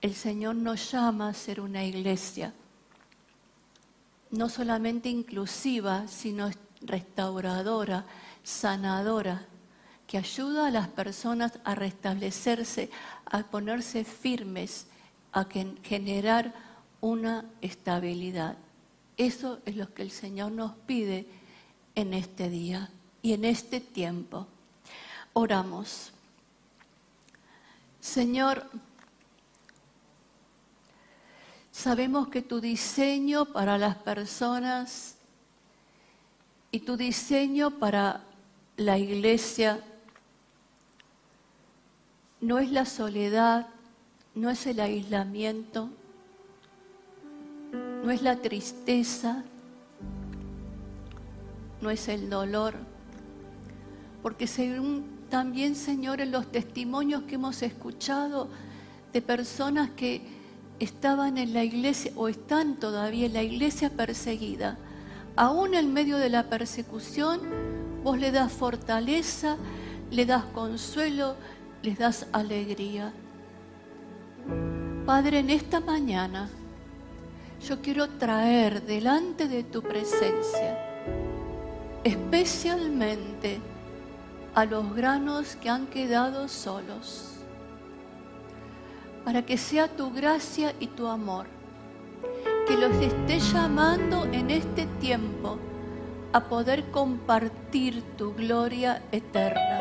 El 0.00 0.14
Señor 0.14 0.56
nos 0.56 0.90
llama 0.92 1.28
a 1.28 1.34
ser 1.34 1.60
una 1.60 1.84
iglesia, 1.84 2.54
no 4.30 4.48
solamente 4.48 5.10
inclusiva, 5.10 6.08
sino 6.08 6.50
restauradora, 6.80 8.06
sanadora, 8.42 9.44
que 10.06 10.16
ayuda 10.16 10.68
a 10.68 10.70
las 10.70 10.88
personas 10.88 11.58
a 11.64 11.74
restablecerse, 11.74 12.88
a 13.26 13.42
ponerse 13.42 14.02
firmes, 14.02 14.86
a 15.32 15.46
generar 15.82 16.54
una 17.02 17.44
estabilidad. 17.60 18.56
Eso 19.18 19.58
es 19.66 19.76
lo 19.76 19.92
que 19.92 20.00
el 20.00 20.10
Señor 20.10 20.50
nos 20.52 20.72
pide 20.86 21.26
en 21.94 22.14
este 22.14 22.48
día 22.48 22.88
y 23.20 23.34
en 23.34 23.44
este 23.44 23.80
tiempo. 23.80 24.46
Oramos. 25.34 26.14
Señor, 28.06 28.64
sabemos 31.72 32.28
que 32.28 32.40
tu 32.40 32.60
diseño 32.60 33.46
para 33.46 33.78
las 33.78 33.96
personas 33.96 35.16
y 36.70 36.80
tu 36.80 36.96
diseño 36.96 37.72
para 37.72 38.22
la 38.76 38.96
iglesia 38.96 39.84
no 42.40 42.58
es 42.60 42.70
la 42.70 42.86
soledad, 42.86 43.66
no 44.36 44.50
es 44.50 44.66
el 44.66 44.78
aislamiento, 44.78 45.90
no 47.72 48.10
es 48.12 48.22
la 48.22 48.36
tristeza, 48.36 49.42
no 51.80 51.90
es 51.90 52.06
el 52.06 52.30
dolor, 52.30 52.74
porque 54.22 54.46
según 54.46 55.15
también, 55.28 55.74
Señor, 55.74 56.20
en 56.20 56.30
los 56.30 56.50
testimonios 56.50 57.22
que 57.22 57.34
hemos 57.36 57.62
escuchado 57.62 58.48
de 59.12 59.22
personas 59.22 59.90
que 59.90 60.22
estaban 60.78 61.38
en 61.38 61.54
la 61.54 61.64
iglesia 61.64 62.12
o 62.16 62.28
están 62.28 62.76
todavía 62.76 63.26
en 63.26 63.32
la 63.32 63.42
iglesia 63.42 63.90
perseguida, 63.90 64.78
aún 65.36 65.74
en 65.74 65.92
medio 65.92 66.18
de 66.18 66.28
la 66.28 66.44
persecución, 66.44 67.40
vos 68.04 68.18
le 68.18 68.30
das 68.30 68.52
fortaleza, 68.52 69.56
le 70.10 70.26
das 70.26 70.44
consuelo, 70.44 71.36
les 71.82 71.98
das 71.98 72.26
alegría. 72.32 73.12
Padre, 75.04 75.38
en 75.40 75.50
esta 75.50 75.80
mañana, 75.80 76.48
yo 77.66 77.80
quiero 77.80 78.08
traer 78.08 78.82
delante 78.82 79.48
de 79.48 79.64
tu 79.64 79.82
presencia, 79.82 80.78
especialmente 82.04 83.60
a 84.56 84.64
los 84.64 84.96
granos 84.96 85.54
que 85.56 85.68
han 85.68 85.86
quedado 85.86 86.48
solos, 86.48 87.34
para 89.22 89.44
que 89.44 89.58
sea 89.58 89.86
tu 89.86 90.10
gracia 90.10 90.72
y 90.80 90.86
tu 90.86 91.08
amor, 91.08 91.44
que 92.66 92.74
los 92.78 92.90
esté 92.96 93.38
llamando 93.38 94.24
en 94.24 94.50
este 94.50 94.86
tiempo 94.98 95.58
a 96.32 96.40
poder 96.40 96.90
compartir 96.90 98.02
tu 98.16 98.32
gloria 98.32 99.02
eterna, 99.12 99.78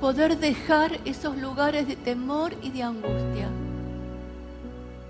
poder 0.00 0.36
dejar 0.36 0.98
esos 1.04 1.36
lugares 1.36 1.86
de 1.86 1.94
temor 1.94 2.52
y 2.62 2.70
de 2.70 2.82
angustia 2.82 3.48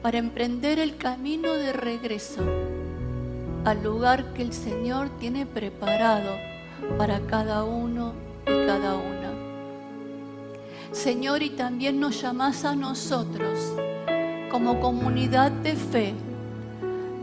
para 0.03 0.19
emprender 0.19 0.79
el 0.79 0.99
camino 0.99 1.55
de 1.55 1.73
regreso 1.73 2.43
al 3.65 3.83
lugar 3.83 4.35
que 4.35 4.43
el 4.43 4.53
Señor 4.53 5.09
tiene 5.19 5.47
preparado 5.47 6.50
para 6.99 7.21
cada 7.21 7.65
uno 7.65 8.13
y 8.47 8.67
cada 8.67 8.97
una. 8.97 9.31
Señor, 10.93 11.43
y 11.43 11.51
también 11.51 12.01
nos 12.01 12.21
llamas 12.21 12.65
a 12.65 12.75
nosotros 12.75 13.75
como 14.51 14.81
comunidad 14.81 15.53
de 15.53 15.77
fe 15.77 16.15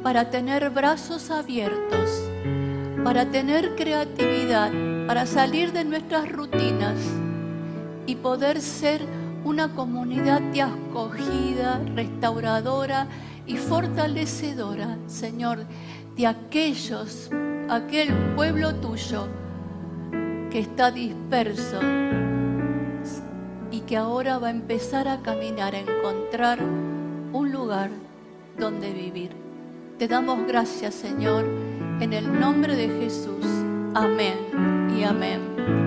para 0.01 0.29
tener 0.29 0.69
brazos 0.69 1.29
abiertos, 1.31 2.29
para 3.03 3.29
tener 3.29 3.75
creatividad, 3.75 4.71
para 5.05 5.25
salir 5.25 5.73
de 5.73 5.83
nuestras 5.83 6.31
rutinas 6.31 6.97
y 8.05 8.15
poder 8.15 8.61
ser 8.61 9.01
una 9.43 9.73
comunidad 9.73 10.41
de 10.41 10.61
acogida, 10.61 11.81
restauradora 11.93 13.07
y 13.45 13.57
fortalecedora, 13.57 14.97
Señor, 15.07 15.65
de 16.15 16.27
aquellos, 16.27 17.29
aquel 17.69 18.13
pueblo 18.35 18.75
tuyo 18.75 19.27
está 20.59 20.91
disperso 20.91 21.79
y 23.69 23.81
que 23.81 23.97
ahora 23.97 24.39
va 24.39 24.47
a 24.47 24.51
empezar 24.51 25.07
a 25.07 25.21
caminar, 25.21 25.75
a 25.75 25.79
encontrar 25.79 26.59
un 26.61 27.51
lugar 27.51 27.91
donde 28.57 28.91
vivir. 28.91 29.31
Te 29.99 30.07
damos 30.07 30.47
gracias, 30.47 30.95
Señor, 30.95 31.45
en 31.99 32.13
el 32.13 32.39
nombre 32.39 32.75
de 32.75 32.87
Jesús. 32.87 33.45
Amén 33.93 34.95
y 34.97 35.03
amén. 35.03 35.86